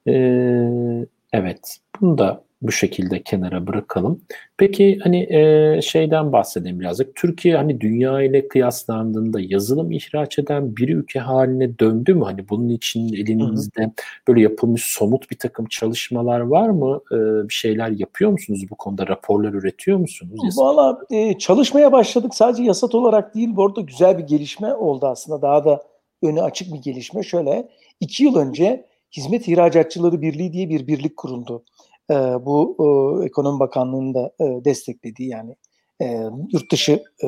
[0.07, 4.22] Ee, evet, bunu da bu şekilde kenara bırakalım.
[4.57, 7.16] Peki hani e, şeyden bahsedeyim birazcık.
[7.16, 12.24] Türkiye hani dünya ile kıyaslandığında yazılım ihraç eden bir ülke haline döndü mü?
[12.24, 13.91] Hani bunun için elinizde Hı-hı.
[14.28, 17.01] böyle yapılmış somut bir takım çalışmalar var mı?
[17.12, 17.18] E,
[17.49, 19.07] bir şeyler yapıyor musunuz bu konuda?
[19.07, 20.57] Raporlar üretiyor musunuz?
[20.57, 22.36] Valla e, çalışmaya başladık.
[22.36, 23.49] Sadece yasat olarak değil.
[23.55, 25.41] Bu arada güzel bir gelişme oldu aslında.
[25.41, 25.84] Daha da
[26.24, 27.24] önü açık bir gelişme.
[27.24, 31.64] Şöyle iki yıl önce Hizmet İhracatçıları Birliği diye bir birlik kuruldu
[32.10, 32.14] e,
[32.45, 35.55] bu e, Ekonomi Bakanlığı'nın da e, desteklediği yani
[36.01, 37.28] e, yurt dışı e,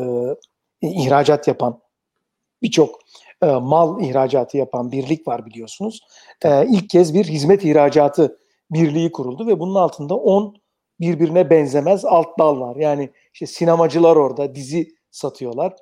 [0.82, 1.80] ihracat yapan
[2.62, 3.00] birçok
[3.44, 6.00] e, mal ihracatı yapan birlik var biliyorsunuz.
[6.46, 8.38] E, ilk kez bir hizmet ihracatı
[8.72, 10.56] birliği kuruldu ve bunun altında 10
[11.00, 12.76] birbirine benzemez alt dal var.
[12.76, 15.76] Yani işte sinemacılar orada dizi satıyorlar.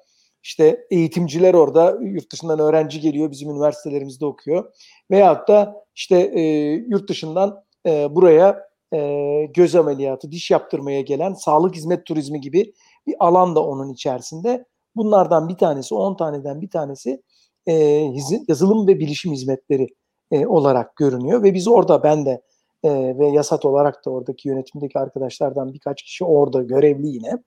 [0.43, 4.73] İşte eğitimciler orada yurt dışından öğrenci geliyor bizim üniversitelerimizde okuyor.
[5.11, 6.41] Veyahut da işte e,
[6.87, 12.73] yurt dışından e, buraya e, göz ameliyatı, diş yaptırmaya gelen sağlık hizmet turizmi gibi
[13.07, 14.65] bir alan da onun içerisinde.
[14.95, 17.21] Bunlardan bir tanesi, 10 taneden bir tanesi
[17.67, 17.73] e,
[18.47, 19.87] yazılım ve bilişim hizmetleri
[20.31, 22.41] e, olarak görünüyor ve biz orada ben de
[22.83, 27.43] e, ve yasat olarak da oradaki yönetimdeki arkadaşlardan birkaç kişi orada görevli yine.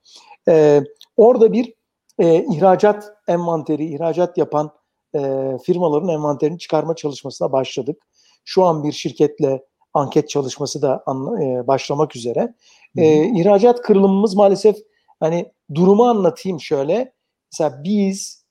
[0.49, 0.81] E,
[1.17, 1.73] orada bir
[2.19, 4.71] e, ihracat envanteri, ihracat yapan
[5.15, 5.19] e,
[5.63, 8.03] firmaların envanterini çıkarma çalışmasına başladık.
[8.45, 9.63] Şu an bir şirketle
[9.93, 11.03] anket çalışması da
[11.41, 12.53] e, başlamak üzere.
[12.97, 14.77] E, ihracat kırılımımız maalesef
[15.19, 17.13] hani durumu anlatayım şöyle.
[17.51, 18.45] Mesela biz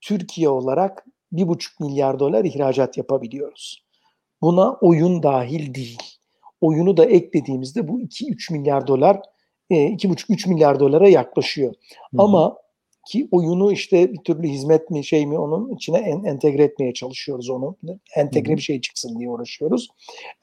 [0.00, 3.86] Türkiye olarak 1,5 milyar dolar ihracat yapabiliyoruz.
[4.42, 6.02] Buna oyun dahil değil.
[6.60, 9.20] Oyunu da eklediğimizde bu 2-3 milyar dolar,
[9.70, 11.74] 2,5-3 milyar dolara yaklaşıyor.
[12.14, 12.22] Hı.
[12.22, 12.56] Ama
[13.06, 17.50] ki oyunu işte bir türlü hizmet mi şey mi onun içine en, entegre etmeye çalışıyoruz
[17.50, 17.76] onu.
[18.16, 18.56] Entegre Hı-hı.
[18.56, 19.88] bir şey çıksın diye uğraşıyoruz.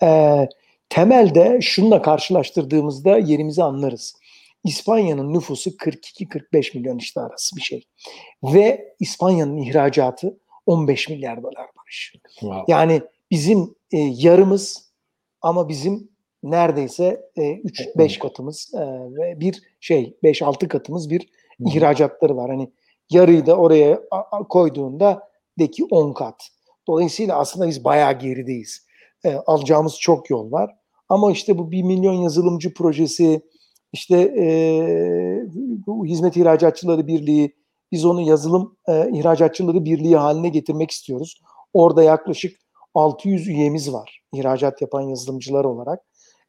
[0.04, 0.48] Ee,
[0.90, 4.16] temelde şununla karşılaştırdığımızda yerimizi anlarız.
[4.64, 7.84] İspanya'nın nüfusu 42-45 milyon işte arası bir şey.
[8.44, 12.14] Ve İspanya'nın ihracatı 15 milyar dolar barış.
[12.26, 12.64] Wow.
[12.68, 13.02] Yani
[13.32, 14.92] bizim e, yarımız
[15.42, 16.10] ama bizim
[16.44, 18.80] neredeyse e, 3-5 katımız e,
[19.18, 21.30] ve bir şey 5-6 katımız bir
[21.66, 22.50] ihracatları var.
[22.50, 22.72] Hani
[23.10, 24.02] yarıyı da oraya
[24.50, 26.50] koyduğunda deki 10 kat.
[26.88, 28.88] Dolayısıyla aslında biz bayağı gerideyiz.
[29.26, 30.76] E, alacağımız çok yol var.
[31.10, 33.42] Ama işte bu 1 milyon yazılımcı projesi,
[33.94, 34.46] işte e,
[36.06, 37.56] Hizmet İhracatçıları Birliği,
[37.92, 41.42] biz onu yazılım e, ihracatçıları birliği haline getirmek istiyoruz.
[41.74, 42.60] Orada yaklaşık
[42.94, 46.00] 600 üyemiz var ihracat yapan yazılımcılar olarak.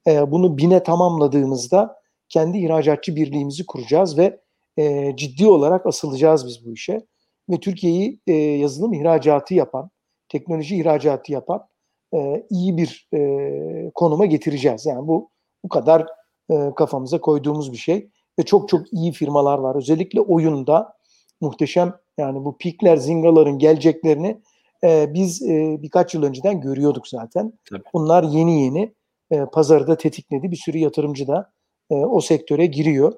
[0.07, 1.97] E, bunu bine tamamladığımızda
[2.29, 4.41] kendi ihracatçı birliğimizi kuracağız ve
[4.79, 7.07] e, ciddi olarak asılacağız biz bu işe.
[7.51, 9.91] Ve Türkiye'yi e, yazılım ihracatı yapan,
[10.29, 11.67] teknoloji ihracatı yapan
[12.15, 14.87] e, iyi bir e, konuma getireceğiz.
[14.87, 15.31] Yani bu
[15.65, 16.07] bu kadar
[16.51, 18.09] e, kafamıza koyduğumuz bir şey
[18.39, 19.77] ve çok çok iyi firmalar var.
[19.77, 20.95] Özellikle oyunda
[21.41, 24.41] muhteşem yani bu pikler, zingaların geleceklerini
[24.85, 27.53] e, biz e, birkaç yıl önceden görüyorduk zaten.
[27.71, 27.83] Tabii.
[27.95, 28.95] Bunlar yeni yeni
[29.31, 30.51] e, pazarı da tetikledi.
[30.51, 31.53] Bir sürü yatırımcı da
[31.91, 33.13] e, o sektöre giriyor.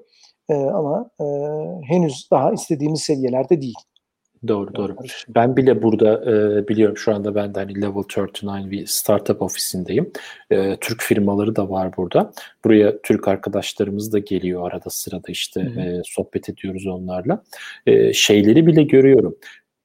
[0.49, 1.25] E, ama e,
[1.83, 3.75] henüz daha istediğimiz seviyelerde değil.
[4.47, 4.95] Doğru doğru.
[5.29, 10.11] Ben bile burada e, biliyorum şu anda ben de hani Level 39 bir startup ofisindeyim.
[10.51, 12.31] E, Türk firmaları da var burada.
[12.65, 17.43] Buraya Türk arkadaşlarımız da geliyor arada sırada işte e, sohbet ediyoruz onlarla.
[17.85, 19.37] E, şeyleri bile görüyorum.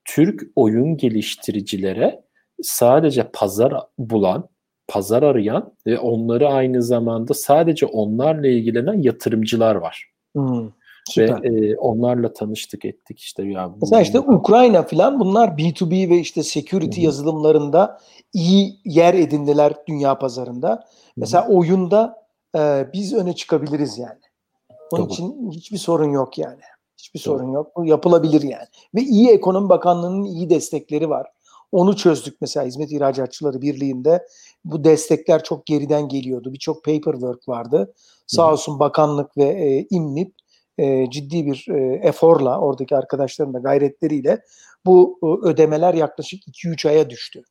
[0.05, 2.23] Türk oyun geliştiricilere
[2.63, 4.49] sadece pazar bulan,
[4.89, 10.13] pazar arayan ve onları aynı zamanda sadece onlarla ilgilenen yatırımcılar var.
[10.35, 10.71] Hmm.
[11.11, 11.43] Süper.
[11.43, 13.73] Ve e, onlarla tanıştık ettik işte ya.
[13.81, 17.05] Mesela işte Ukrayna falan bunlar B2B ve işte security Hı-hı.
[17.05, 18.01] yazılımlarında
[18.33, 20.69] iyi yer edindiler dünya pazarında.
[20.69, 20.81] Hı-hı.
[21.17, 22.27] Mesela oyunda
[22.57, 24.21] e, biz öne çıkabiliriz yani.
[24.91, 25.13] Onun Doğru.
[25.13, 26.61] için hiçbir sorun yok yani.
[26.99, 27.39] Hiçbir Doğru.
[27.39, 27.77] sorun yok.
[27.77, 28.67] Bu yapılabilir yani.
[28.95, 31.27] Ve iyi ekonomi bakanlığının iyi destekleri var.
[31.73, 34.27] Onu çözdük mesela Hizmet İhracatçıları Birliği'nde.
[34.65, 36.53] Bu destekler çok geriden geliyordu.
[36.53, 37.95] Birçok paperwork vardı.
[38.27, 40.35] Sağ olsun bakanlık ve e, İMNİP
[40.79, 44.43] e, ciddi bir e, eforla oradaki arkadaşların da gayretleriyle
[44.87, 47.43] bu e, ödemeler yaklaşık 2-3 aya düştü.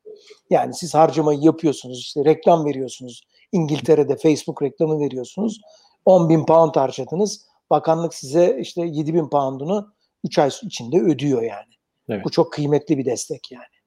[0.50, 3.24] Yani siz harcamayı yapıyorsunuz, işte reklam veriyorsunuz.
[3.52, 5.62] İngiltere'de Facebook reklamı veriyorsunuz.
[6.06, 7.46] 10 bin pound harcadınız.
[7.70, 9.94] Bakanlık size işte 7 bin poundunu
[10.24, 11.74] 3 ay içinde ödüyor yani.
[12.10, 12.26] Evet.
[12.26, 13.81] Bu çok kıymetli bir destek yani.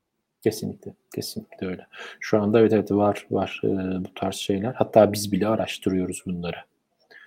[0.45, 1.86] Kesinlikle, kesinlikle öyle.
[2.20, 3.68] Şu anda evet evet var var e,
[4.05, 4.74] bu tarz şeyler.
[4.74, 6.57] Hatta biz bile araştırıyoruz bunları.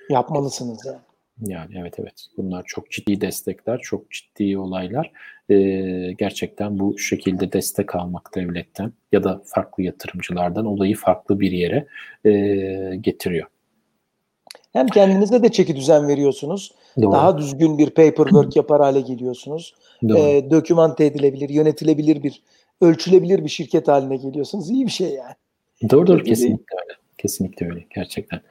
[0.10, 0.98] Yapmalısınız yani.
[1.46, 5.12] Yani evet evet bunlar çok ciddi destekler, çok ciddi olaylar.
[5.50, 11.88] Ee, gerçekten bu şekilde destek almak devletten ya da farklı yatırımcılardan olayı farklı bir yere
[12.26, 12.32] e,
[12.96, 13.48] getiriyor.
[14.74, 16.72] Hem kendinize de çeki düzen veriyorsunuz.
[17.02, 17.12] Doğru.
[17.12, 19.76] Daha düzgün bir paperwork yapar hale geliyorsunuz.
[20.10, 20.18] Doğru.
[20.18, 22.42] E, dokümante edilebilir, yönetilebilir bir,
[22.82, 24.70] ölçülebilir bir şirket haline geliyorsunuz.
[24.70, 25.36] İyi bir şey yani.
[25.90, 26.94] Doğru doğru kesinlikle öyle.
[27.18, 28.42] Kesinlikle öyle gerçekten.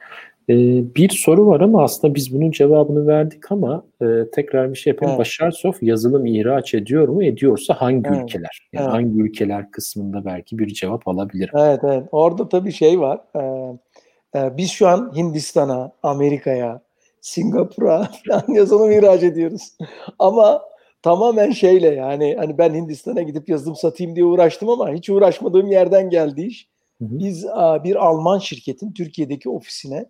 [0.49, 0.55] Ee,
[0.95, 5.09] bir soru var ama aslında biz bunun cevabını verdik ama e, tekrar bir şey yapayım.
[5.09, 5.19] Evet.
[5.19, 7.23] Başarsoft yazılım ihraç ediyor mu?
[7.23, 8.23] Ediyorsa hangi evet.
[8.23, 8.69] ülkeler?
[8.73, 8.93] Yani evet.
[8.93, 11.53] hangi ülkeler kısmında belki bir cevap alabilirim.
[11.57, 12.03] Evet evet.
[12.11, 13.19] Orada tabii şey var.
[13.35, 16.81] Ee, e, biz şu an Hindistan'a, Amerika'ya,
[17.21, 19.77] Singapur'a falan yazılım ihraç ediyoruz.
[20.19, 20.61] ama
[21.07, 26.09] tamamen şeyle yani hani ben Hindistan'a gidip yazılım satayım diye uğraştım ama hiç uğraşmadığım yerden
[26.09, 26.69] geldi iş.
[27.01, 27.19] Hı hı.
[27.19, 27.45] Biz
[27.83, 30.05] bir Alman şirketin Türkiye'deki ofisine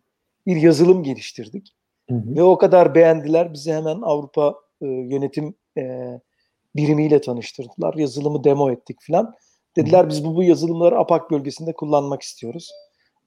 [0.48, 1.74] bir yazılım geliştirdik.
[2.10, 2.36] Hı hı.
[2.36, 3.54] Ve o kadar beğendiler.
[3.54, 6.12] Bizi hemen Avrupa e, yönetim e,
[6.76, 7.94] birimiyle tanıştırdılar.
[7.94, 9.34] Yazılımı demo ettik falan.
[9.76, 10.10] Dediler hı.
[10.10, 12.72] biz bu, bu yazılımları APAK bölgesinde kullanmak istiyoruz.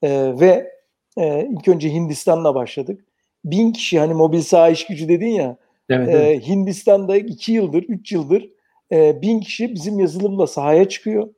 [0.03, 0.73] E, ve
[1.19, 3.05] e, ilk önce Hindistan'la başladık.
[3.45, 5.57] Bin kişi hani mobil saha iş gücü dedin ya.
[5.91, 6.49] Evet, e, evet.
[6.49, 8.51] Hindistan'da iki yıldır, üç yıldır
[8.93, 11.29] e, bin kişi bizim yazılımla sahaya çıkıyor.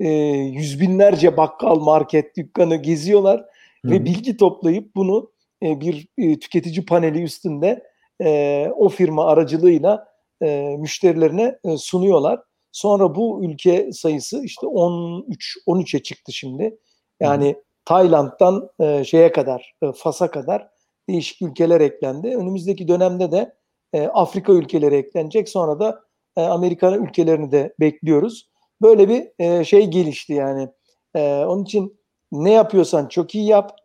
[0.00, 3.40] E, yüz binlerce bakkal, market, dükkanı geziyorlar
[3.84, 3.90] Hı.
[3.90, 5.30] ve bilgi toplayıp bunu
[5.62, 7.82] e, bir e, tüketici paneli üstünde
[8.22, 10.08] e, o firma aracılığıyla
[10.42, 12.40] e, müşterilerine e, sunuyorlar.
[12.72, 16.78] Sonra bu ülke sayısı işte 13 13'e çıktı şimdi.
[17.20, 17.62] Yani Hı.
[17.84, 20.68] Tayland'dan e, şeye kadar, e, Fas'a kadar
[21.08, 22.36] değişik ülkeler eklendi.
[22.36, 23.54] Önümüzdeki dönemde de
[23.92, 25.48] e, Afrika ülkeleri eklenecek.
[25.48, 26.00] Sonra da
[26.36, 28.48] e, Amerika ülkelerini de bekliyoruz.
[28.82, 30.68] böyle bir e, şey gelişti yani.
[31.14, 31.98] E, onun için
[32.32, 33.76] ne yapıyorsan çok iyi yap.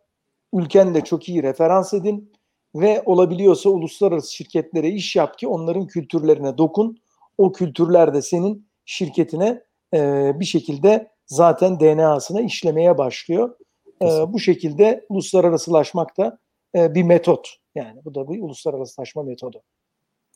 [0.54, 2.32] Ülkende çok iyi referans edin
[2.74, 6.96] ve olabiliyorsa uluslararası şirketlere iş yap ki onların kültürlerine dokun.
[7.38, 9.62] O kültürler de senin şirketine
[9.94, 13.56] e, bir şekilde zaten DNA'sına işlemeye başlıyor.
[14.02, 16.38] E, bu şekilde uluslararasılaşmak da
[16.74, 17.56] e, bir metot.
[17.74, 19.62] Yani bu da bir uluslararasılaşma metodu.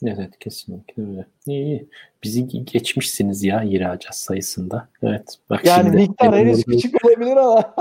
[0.06, 1.26] Evet kesinlikle öyle.
[1.46, 1.88] İyi, iyi.
[2.24, 4.88] Bizi geçmişsiniz ya ihracat sayısında.
[5.02, 5.38] Evet.
[5.50, 7.74] Bak yani şimdi, miktar henüz küçük olabilir ama.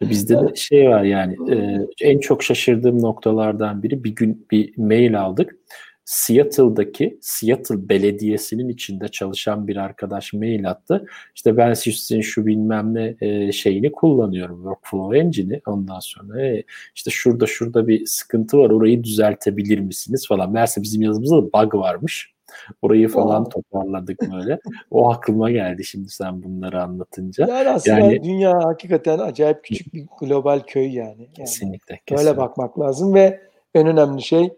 [0.00, 5.20] Bizde de şey var yani e, en çok şaşırdığım noktalardan biri bir gün bir mail
[5.20, 5.56] aldık.
[6.04, 11.06] Seattle'daki Seattle Belediyesi'nin içinde çalışan bir arkadaş mail attı.
[11.34, 14.56] İşte ben sizin şu bilmem ne e, şeyini kullanıyorum.
[14.56, 15.60] Workflow Engine'i.
[15.66, 18.70] Ondan sonra e, işte şurada şurada bir sıkıntı var.
[18.70, 20.52] Orayı düzeltebilir misiniz falan.
[20.52, 22.34] Meğerse bizim yazımızda da bug varmış.
[22.82, 23.50] Orayı falan oh.
[23.50, 24.58] toparladık böyle.
[24.90, 27.46] o aklıma geldi şimdi sen bunları anlatınca.
[27.48, 31.08] Yani aslında yani, dünya hakikaten acayip küçük bir global köy yani.
[31.08, 32.16] yani kesinlikle, kesinlikle.
[32.16, 33.40] Böyle bakmak lazım ve
[33.74, 34.52] en önemli şey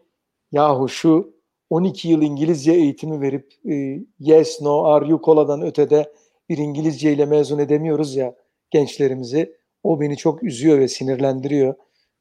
[0.52, 1.35] yahu şu
[1.70, 6.12] 12 yıl İngilizce eğitimi verip e, yes, no, are you, koladan ötede
[6.48, 8.34] bir İngilizce ile mezun edemiyoruz ya
[8.70, 9.56] gençlerimizi.
[9.82, 11.74] O beni çok üzüyor ve sinirlendiriyor.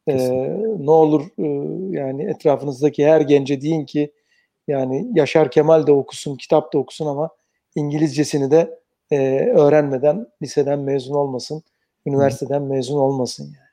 [0.07, 0.17] E,
[0.79, 1.47] ne olur e,
[1.97, 4.11] yani etrafınızdaki her gence deyin ki
[4.67, 7.29] yani Yaşar Kemal de okusun, kitap da okusun ama
[7.75, 8.79] İngilizcesini de
[9.11, 11.63] e, öğrenmeden liseden mezun olmasın,
[12.05, 13.64] üniversiteden mezun olmasın yani.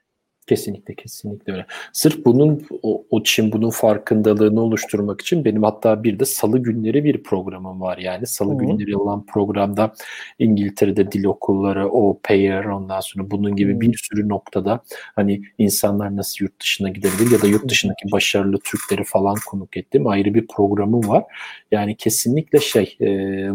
[0.47, 1.66] Kesinlikle kesinlikle öyle.
[1.93, 7.05] Sırf bunun o, o için bunun farkındalığını oluşturmak için benim hatta bir de salı günleri
[7.05, 8.26] bir programım var yani.
[8.26, 8.59] Salı Hı-hı.
[8.59, 9.95] günleri olan programda
[10.38, 14.80] İngiltere'de dil okulları, o payer ondan sonra bunun gibi bir sürü noktada
[15.16, 20.07] hani insanlar nasıl yurt dışına gidebilir ya da yurt dışındaki başarılı Türkleri falan konuk ettim.
[20.07, 21.24] Ayrı bir programım var.
[21.70, 23.07] Yani kesinlikle şey e,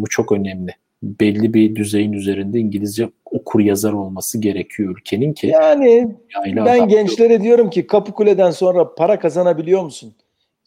[0.02, 0.72] bu çok önemli
[1.04, 5.48] belli bir düzeyin üzerinde İngilizce okur yazar olması gerekiyor ülkenin ki.
[5.48, 7.44] Yani ben gençlere yok.
[7.44, 10.16] diyorum ki Kapıkule'den sonra para kazanabiliyor musun?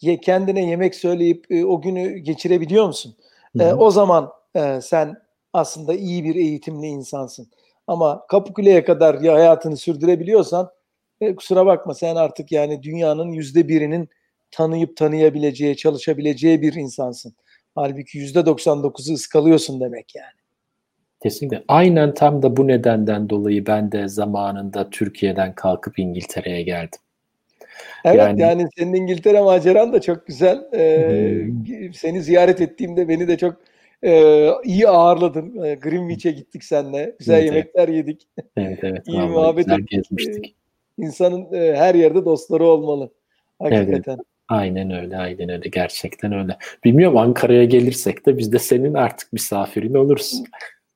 [0.00, 3.16] Ye, kendine yemek söyleyip e, o günü geçirebiliyor musun?
[3.60, 5.16] E, o zaman e, sen
[5.52, 7.48] aslında iyi bir eğitimli insansın.
[7.86, 10.70] Ama Kapıkule'ye kadar ya hayatını sürdürebiliyorsan
[11.20, 14.08] e, kusura bakma sen artık yani dünyanın yüzde birinin
[14.50, 17.34] tanıyıp tanıyabileceği, çalışabileceği bir insansın.
[17.74, 20.40] Halbuki yüzde 99'u ıskalıyorsun demek yani.
[21.22, 21.64] Kesinlikle.
[21.68, 27.00] Aynen tam da bu nedenden dolayı ben de zamanında Türkiye'den kalkıp İngiltere'ye geldim.
[28.04, 30.68] Evet yani, yani senin İngiltere maceran da çok güzel.
[30.74, 31.94] Ee, hmm.
[31.94, 33.56] Seni ziyaret ettiğimde beni de çok
[34.04, 35.64] e, iyi ağırladın.
[35.64, 37.16] E, Greenwich'e gittik seninle.
[37.18, 37.96] Güzel evet, yemekler evet.
[37.96, 38.28] yedik.
[38.56, 39.02] Evet evet.
[39.08, 40.46] iyi muhabbet gezmiştik.
[40.46, 40.54] E,
[41.02, 43.10] insanın e, her yerde dostları olmalı.
[43.58, 44.14] Hakikaten.
[44.14, 44.26] Evet.
[44.50, 45.68] Aynen öyle, aynen öyle.
[45.68, 46.56] Gerçekten öyle.
[46.84, 50.42] Bilmiyorum Ankara'ya gelirsek de biz de senin artık misafirin oluruz.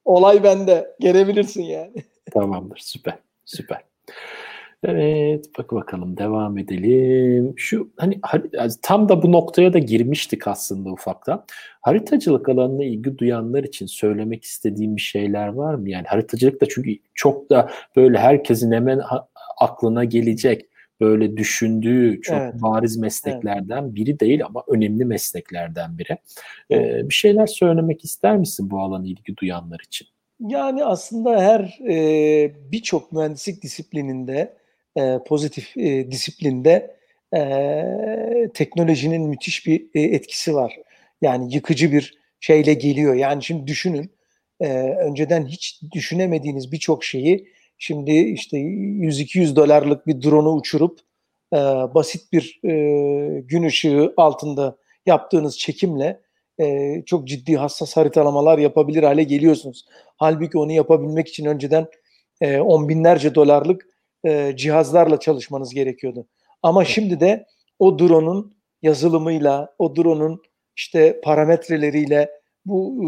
[0.05, 0.97] Olay bende.
[1.01, 1.95] Gelebilirsin yani.
[2.33, 2.79] Tamamdır.
[2.79, 3.15] Süper.
[3.45, 3.79] Süper.
[4.85, 7.55] Evet, bak bakalım devam edelim.
[7.57, 8.21] Şu hani
[8.83, 11.45] tam da bu noktaya da girmiştik aslında ufaktan.
[11.81, 15.91] Haritacılık alanına ilgi duyanlar için söylemek istediğim bir şeyler var mı?
[15.91, 19.01] Yani haritacılık da çünkü çok da böyle herkesin hemen
[19.61, 20.67] aklına gelecek
[21.05, 22.55] böyle düşündüğü çok evet.
[22.55, 23.95] bariz mesleklerden evet.
[23.95, 26.19] biri değil ama önemli mesleklerden biri.
[26.71, 30.09] Ee, bir şeyler söylemek ister misin bu alana ilgi duyanlar için?
[30.41, 34.57] Yani aslında her e, birçok mühendislik disiplininde,
[34.97, 36.97] e, pozitif e, disiplinde
[37.37, 40.77] e, teknolojinin müthiş bir e, etkisi var.
[41.23, 43.15] Yani yıkıcı bir şeyle geliyor.
[43.15, 44.11] Yani şimdi düşünün,
[44.61, 51.01] e, önceden hiç düşünemediğiniz birçok şeyi Şimdi işte 100-200 dolarlık bir drone'u uçurup
[51.53, 51.57] e,
[51.95, 56.20] basit bir e, gün ışığı altında yaptığınız çekimle
[56.61, 59.85] e, çok ciddi hassas haritalamalar yapabilir hale geliyorsunuz.
[60.16, 61.87] Halbuki onu yapabilmek için önceden
[62.41, 63.87] e, on binlerce dolarlık
[64.27, 66.27] e, cihazlarla çalışmanız gerekiyordu.
[66.62, 67.47] Ama şimdi de
[67.79, 70.43] o drone'un yazılımıyla, o drone'un
[70.77, 72.31] işte parametreleriyle
[72.66, 73.05] bu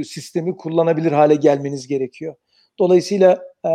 [0.00, 2.34] e, sistemi kullanabilir hale gelmeniz gerekiyor.
[2.78, 3.70] Dolayısıyla e,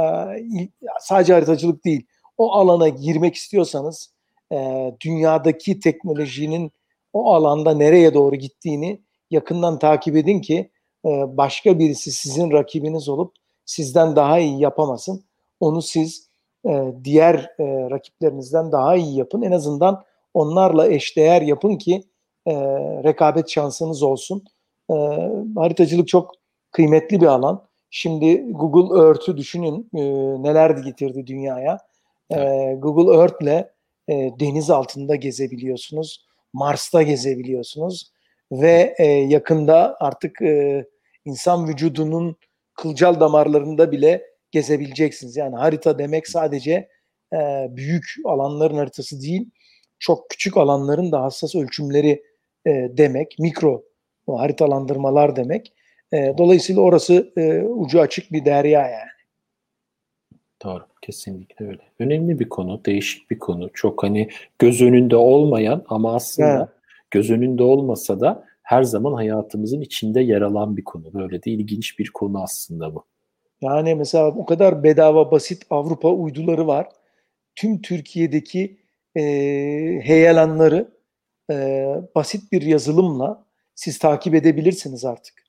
[0.99, 2.05] sadece haritacılık değil,
[2.37, 4.13] o alana girmek istiyorsanız
[4.51, 6.71] e, dünyadaki teknolojinin
[7.13, 10.71] o alanda nereye doğru gittiğini yakından takip edin ki
[11.05, 13.35] e, başka birisi sizin rakibiniz olup
[13.65, 15.25] sizden daha iyi yapamasın.
[15.59, 16.29] Onu siz
[16.67, 19.41] e, diğer e, rakiplerinizden daha iyi yapın.
[19.41, 22.03] En azından onlarla eşdeğer yapın ki
[22.47, 22.53] e,
[23.03, 24.43] rekabet şansınız olsun.
[24.91, 24.95] E,
[25.55, 26.31] haritacılık çok
[26.71, 27.64] kıymetli bir alan.
[27.97, 30.03] Şimdi Google Earth'ü düşünün e,
[30.43, 31.79] neler getirdi dünyaya.
[32.31, 32.37] E,
[32.77, 33.65] Google Earth'le
[34.09, 36.25] e, deniz altında gezebiliyorsunuz.
[36.53, 38.11] Mars'ta gezebiliyorsunuz.
[38.51, 40.85] Ve e, yakında artık e,
[41.25, 42.35] insan vücudunun
[42.73, 45.37] kılcal damarlarında bile gezebileceksiniz.
[45.37, 46.89] Yani harita demek sadece
[47.33, 49.49] e, büyük alanların haritası değil,
[49.99, 52.23] çok küçük alanların da hassas ölçümleri
[52.67, 53.83] e, demek, mikro
[54.27, 55.74] haritalandırmalar demek.
[56.13, 59.09] E, dolayısıyla orası e, ucu açık bir derya yani.
[60.63, 61.81] Doğru, kesinlikle öyle.
[61.99, 63.69] Önemli bir konu, değişik bir konu.
[63.73, 64.29] Çok hani
[64.59, 66.69] göz önünde olmayan ama aslında evet.
[67.11, 71.13] göz önünde olmasa da her zaman hayatımızın içinde yer alan bir konu.
[71.13, 73.05] Böyle de ilginç bir konu aslında bu.
[73.61, 76.87] Yani mesela o kadar bedava basit Avrupa uyduları var.
[77.55, 78.77] Tüm Türkiye'deki
[79.15, 79.21] e,
[80.03, 80.91] heyelanları
[81.51, 83.45] e, basit bir yazılımla
[83.75, 85.44] siz takip edebilirsiniz artık.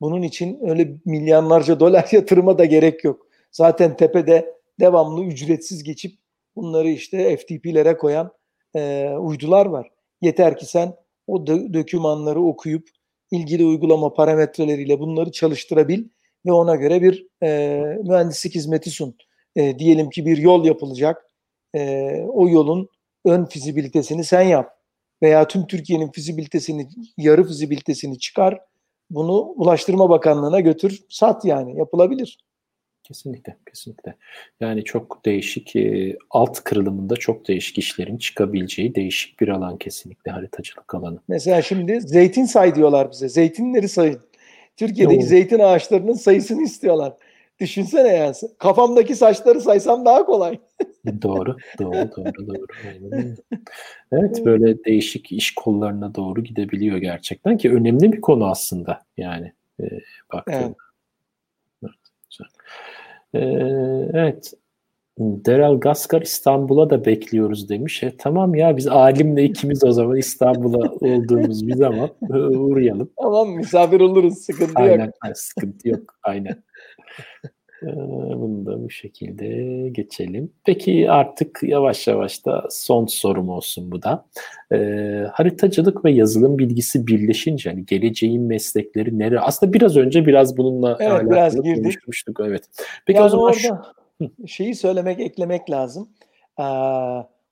[0.00, 3.26] Bunun için öyle milyarlarca dolar yatırıma da gerek yok.
[3.52, 6.12] Zaten tepede devamlı ücretsiz geçip
[6.56, 8.32] bunları işte FTP'lere koyan
[8.76, 9.90] e, uydular var.
[10.20, 10.94] Yeter ki sen
[11.26, 12.88] o dö- dokümanları okuyup
[13.30, 16.04] ilgili uygulama parametreleriyle bunları çalıştırabil
[16.46, 19.16] ve ona göre bir e, mühendislik hizmeti sun.
[19.56, 21.26] E, diyelim ki bir yol yapılacak.
[21.74, 22.88] E, o yolun
[23.24, 24.78] ön fizibilitesini sen yap.
[25.22, 28.60] Veya tüm Türkiye'nin fizibilitesini, yarı fizibilitesini çıkar.
[29.10, 31.78] Bunu Ulaştırma Bakanlığı'na götür, sat yani.
[31.78, 32.38] Yapılabilir.
[33.02, 34.14] Kesinlikle, kesinlikle.
[34.60, 40.94] Yani çok değişik, e, alt kırılımında çok değişik işlerin çıkabileceği değişik bir alan kesinlikle haritacılık
[40.94, 41.20] alanı.
[41.28, 43.28] Mesela şimdi zeytin say diyorlar bize.
[43.28, 44.20] Zeytinleri sayın.
[44.76, 45.28] Türkiye'deki Doğru.
[45.28, 47.12] zeytin ağaçlarının sayısını istiyorlar.
[47.60, 48.34] Düşünsene yani.
[48.58, 50.58] Kafamdaki saçları saysam daha kolay.
[51.22, 52.66] doğru, doğru, doğru, doğru.
[54.12, 59.84] Evet, böyle değişik iş kollarına doğru gidebiliyor gerçekten ki önemli bir konu aslında yani e,
[60.32, 60.74] baktığında.
[61.82, 61.94] Evet.
[63.34, 63.38] Ee,
[64.12, 64.54] evet.
[65.18, 68.02] Derel Gaskar İstanbul'a da bekliyoruz demiş.
[68.02, 73.10] E, tamam ya biz alimle ikimiz o zaman İstanbul'a olduğumuz bir zaman uğrayalım.
[73.22, 75.14] Tamam misafir oluruz sıkıntı aynen, yok.
[75.20, 76.62] Aynen sıkıntı yok aynen.
[77.82, 77.86] Ee,
[78.36, 80.52] bunu da bu şekilde geçelim.
[80.64, 84.26] Peki artık yavaş yavaş da son sorum olsun bu da.
[84.72, 89.40] Ee, haritacılık ve yazılım bilgisi birleşince hani geleceğin meslekleri nereye?
[89.40, 91.82] Aslında biraz önce biraz bununla evet, alakalı biraz girdik.
[91.82, 92.40] konuşmuştuk.
[92.40, 92.68] Evet.
[93.06, 94.46] Peki yani o zaman orada şu...
[94.46, 96.08] şeyi söylemek, eklemek lazım.
[96.60, 96.64] Ee,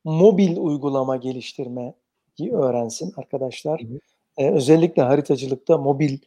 [0.05, 1.93] mobil uygulama geliştirmeyi
[2.53, 3.81] öğrensin arkadaşlar.
[3.81, 3.99] Hı hı.
[4.39, 6.19] Ee, özellikle haritacılıkta mobil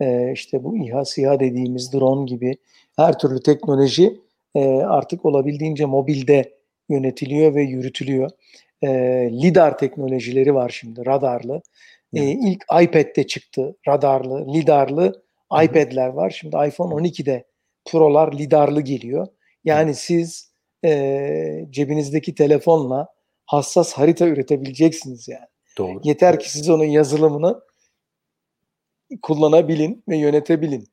[0.00, 2.56] e, işte bu İHA, SİHA dediğimiz drone gibi
[2.98, 4.20] her türlü teknoloji
[4.54, 6.54] e, artık olabildiğince mobilde
[6.88, 8.30] yönetiliyor ve yürütülüyor.
[8.82, 8.88] E,
[9.32, 11.62] lidar teknolojileri var şimdi radarlı.
[12.14, 15.22] E, ilk iPad'de çıktı radarlı, lidarlı
[15.62, 16.30] iPad'ler var.
[16.30, 17.44] Şimdi iPhone 12'de
[17.84, 19.26] Pro'lar lidarlı geliyor.
[19.64, 20.52] Yani siz
[20.84, 23.08] e, cebinizdeki telefonla
[23.46, 25.46] hassas harita üretebileceksiniz yani.
[25.78, 26.00] Doğru.
[26.04, 27.60] Yeter ki siz onun yazılımını
[29.22, 30.88] kullanabilin ve yönetebilin.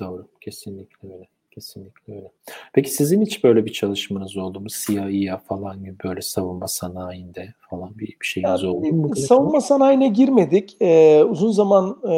[0.00, 0.28] Doğru.
[0.40, 1.28] Kesinlikle öyle.
[1.50, 2.32] Kesinlikle öyle.
[2.72, 4.66] Peki sizin hiç böyle bir çalışmanız oldu mu?
[4.68, 9.16] CIA falan gibi böyle savunma sanayinde falan bir, bir şeyiniz yani, oldu mu?
[9.16, 10.76] Savunma sanayine girmedik.
[10.80, 12.14] Ee, uzun zaman e,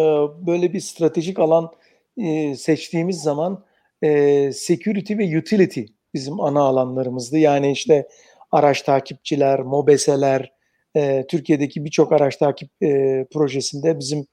[0.47, 1.73] böyle bir stratejik alan
[2.17, 3.65] e, seçtiğimiz zaman
[4.03, 5.83] e, security ve utility
[6.15, 7.39] bizim ana alanlarımızdı.
[7.39, 8.09] Yani işte
[8.53, 10.53] araç takipçiler, mobeseler,
[10.97, 14.27] e, Türkiye'deki birçok araç takip e, projesinde bizim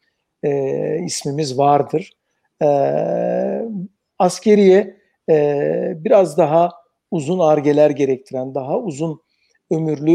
[0.43, 2.16] e, ismimiz vardır.
[2.63, 2.67] E,
[4.19, 4.97] askeriye
[5.29, 6.71] e, biraz daha
[7.11, 9.21] uzun argeler gerektiren, daha uzun
[9.71, 10.11] ömürlü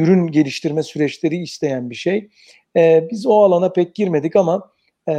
[0.00, 2.28] ürün geliştirme süreçleri isteyen bir şey.
[2.76, 4.70] E, biz o alana pek girmedik ama
[5.08, 5.12] e,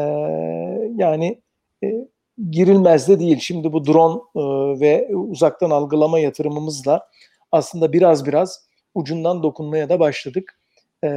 [0.95, 1.41] yani
[1.83, 2.07] e,
[2.49, 3.39] girilmez de değil.
[3.39, 4.41] Şimdi bu drone e,
[4.79, 7.07] ve uzaktan algılama yatırımımızla
[7.51, 8.65] aslında biraz biraz
[8.95, 10.59] ucundan dokunmaya da başladık.
[11.03, 11.07] E,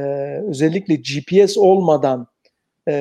[0.47, 2.27] özellikle GPS olmadan
[2.87, 2.93] e,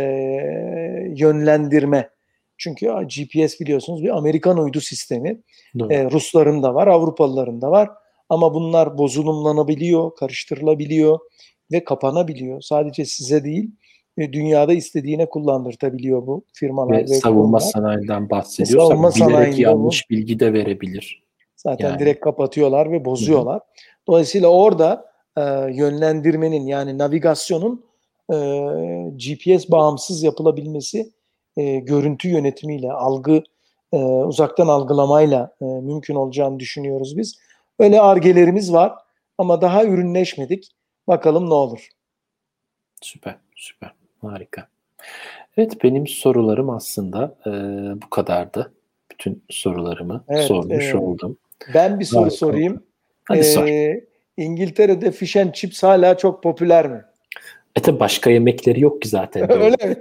[1.17, 2.11] yönlendirme.
[2.59, 5.43] Çünkü GPS biliyorsunuz bir Amerikan uydu sistemi.
[5.91, 7.91] E, Rusların da var, Avrupalıların da var.
[8.29, 11.19] Ama bunlar bozulumlanabiliyor, karıştırılabiliyor
[11.73, 12.61] ve kapanabiliyor.
[12.61, 13.71] Sadece size değil,
[14.19, 16.97] e, dünyada istediğine kullandırtabiliyor bu firmalar.
[16.97, 17.61] Ve, ve savunma kurumlar.
[17.61, 21.23] sanayiden bahsediyorsak savunma bilerek yanlış bu, bilgi de verebilir.
[21.57, 21.99] Zaten yani.
[21.99, 23.55] direkt kapatıyorlar ve bozuyorlar.
[23.55, 24.07] Hı-hı.
[24.09, 25.05] Dolayısıyla orada
[25.37, 25.43] e,
[25.73, 27.85] yönlendirmenin yani navigasyonun
[28.33, 28.37] e,
[29.17, 31.13] GPS bağımsız yapılabilmesi
[31.59, 33.43] e, görüntü yönetimiyle, algı
[33.93, 37.39] e, uzaktan algılamayla e, mümkün olacağını düşünüyoruz biz.
[37.79, 38.93] Öyle argelerimiz var
[39.39, 40.71] ama daha ürünleşmedik.
[41.09, 41.89] Bakalım ne olur.
[43.03, 43.93] Süper, süper.
[44.21, 44.69] Harika.
[45.57, 47.51] Evet benim sorularım aslında e,
[48.03, 48.73] bu kadardı.
[49.11, 51.39] Bütün sorularımı evet, sormuş e, oldum.
[51.75, 52.37] Ben bir soru Harika.
[52.37, 52.83] sorayım.
[53.25, 53.69] Hadi ee, sor.
[54.37, 57.05] İngiltere'de fish and chips hala çok popüler mi?
[57.79, 59.53] E tabi başka yemekleri yok ki zaten.
[59.63, 59.97] Öyle mi?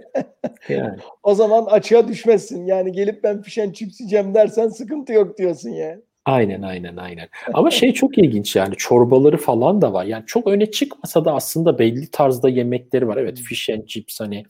[0.69, 0.97] yani.
[1.23, 2.65] O zaman açığa düşmezsin.
[2.65, 6.01] Yani gelip ben pişen chips yiyeceğim dersen sıkıntı yok diyorsun yani.
[6.25, 7.27] Aynen aynen aynen.
[7.53, 10.05] Ama şey çok ilginç yani çorbaları falan da var.
[10.05, 13.17] Yani çok öne çıkmasa da aslında belli tarzda yemekleri var.
[13.17, 14.43] Evet fish and chips hani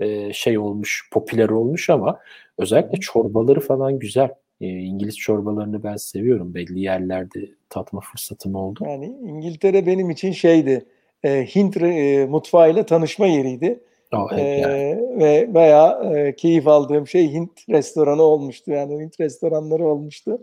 [0.00, 2.18] e, şey olmuş popüler olmuş ama
[2.58, 4.30] özellikle çorbaları falan güzel.
[4.60, 6.54] E, İngiliz çorbalarını ben seviyorum.
[6.54, 8.84] Belli yerlerde tatma fırsatım oldu.
[8.86, 10.86] Yani İngiltere benim için şeydi.
[11.24, 13.80] E, Hint e, mutfağıyla tanışma yeriydi.
[14.12, 15.00] Oh, E, yani.
[15.18, 18.70] ve bayağı e, keyif aldığım şey Hint restoranı olmuştu.
[18.70, 20.38] Yani Hint restoranları olmuştu.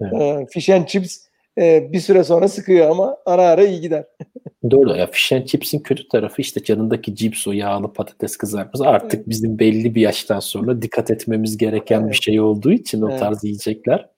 [0.00, 0.12] Evet.
[0.20, 1.18] E, fish and chips
[1.58, 4.04] e, bir süre sonra sıkıyor ama ara ara iyi gider.
[4.70, 4.96] Doğru.
[4.96, 9.28] Ya fish and chips'in kötü tarafı işte canındaki cips o yağlı patates kızartması artık Evet.
[9.28, 12.22] bizim belli bir yaştan sonra dikkat etmemiz gereken bir Evet.
[12.22, 13.20] şey olduğu için o Evet.
[13.20, 14.08] tarz yiyecekler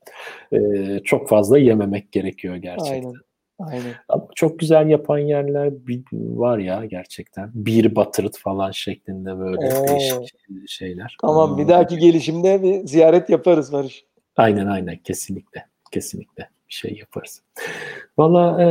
[0.52, 0.58] e,
[1.04, 2.94] çok fazla yememek gerekiyor gerçekten.
[2.94, 3.12] Aynen.
[3.70, 3.94] Aynen.
[4.08, 5.72] Ama çok güzel yapan yerler
[6.12, 7.50] var ya gerçekten.
[7.54, 9.88] Bir batırıt falan şeklinde böyle Oo.
[9.88, 10.34] değişik
[10.68, 11.16] şeyler.
[11.20, 14.04] Tamam bir dahaki gelişimde bir ziyaret yaparız Barış.
[14.36, 15.66] Aynen aynen kesinlikle.
[15.92, 17.42] Kesinlikle bir şey yaparız.
[18.18, 18.66] Valla e,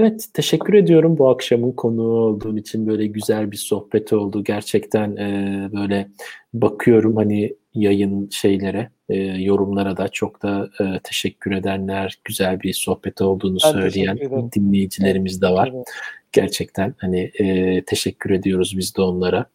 [0.00, 4.44] evet teşekkür ediyorum bu akşamın konuğu olduğun için böyle güzel bir sohbet oldu.
[4.44, 6.08] Gerçekten e, böyle
[6.54, 13.20] bakıyorum hani yayın şeylere, e, yorumlara da çok da e, teşekkür edenler, güzel bir sohbet
[13.20, 14.18] olduğunu Ben söyleyen
[14.52, 15.70] dinleyicilerimiz de var.
[15.74, 15.86] Evet.
[16.32, 19.46] Gerçekten hani e, teşekkür ediyoruz biz de onlara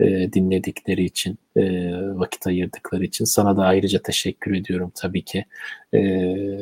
[0.00, 1.62] e, dinledikleri için, e,
[2.14, 3.24] vakit ayırdıkları için.
[3.24, 5.44] Sana da ayrıca teşekkür ediyorum tabii ki.
[5.92, 6.00] E,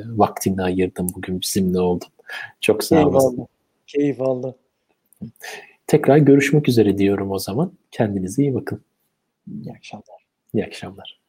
[0.06, 2.08] vaktini ayırdın bugün bizimle oldun.
[2.60, 3.46] Çok sağ olasın.
[3.86, 4.54] Keyif aldım.
[5.86, 7.72] Tekrar görüşmek üzere diyorum o zaman.
[7.90, 8.80] Kendinize iyi bakın.
[9.52, 10.19] İyi akşamlar.
[10.54, 11.19] İyi akşamlar.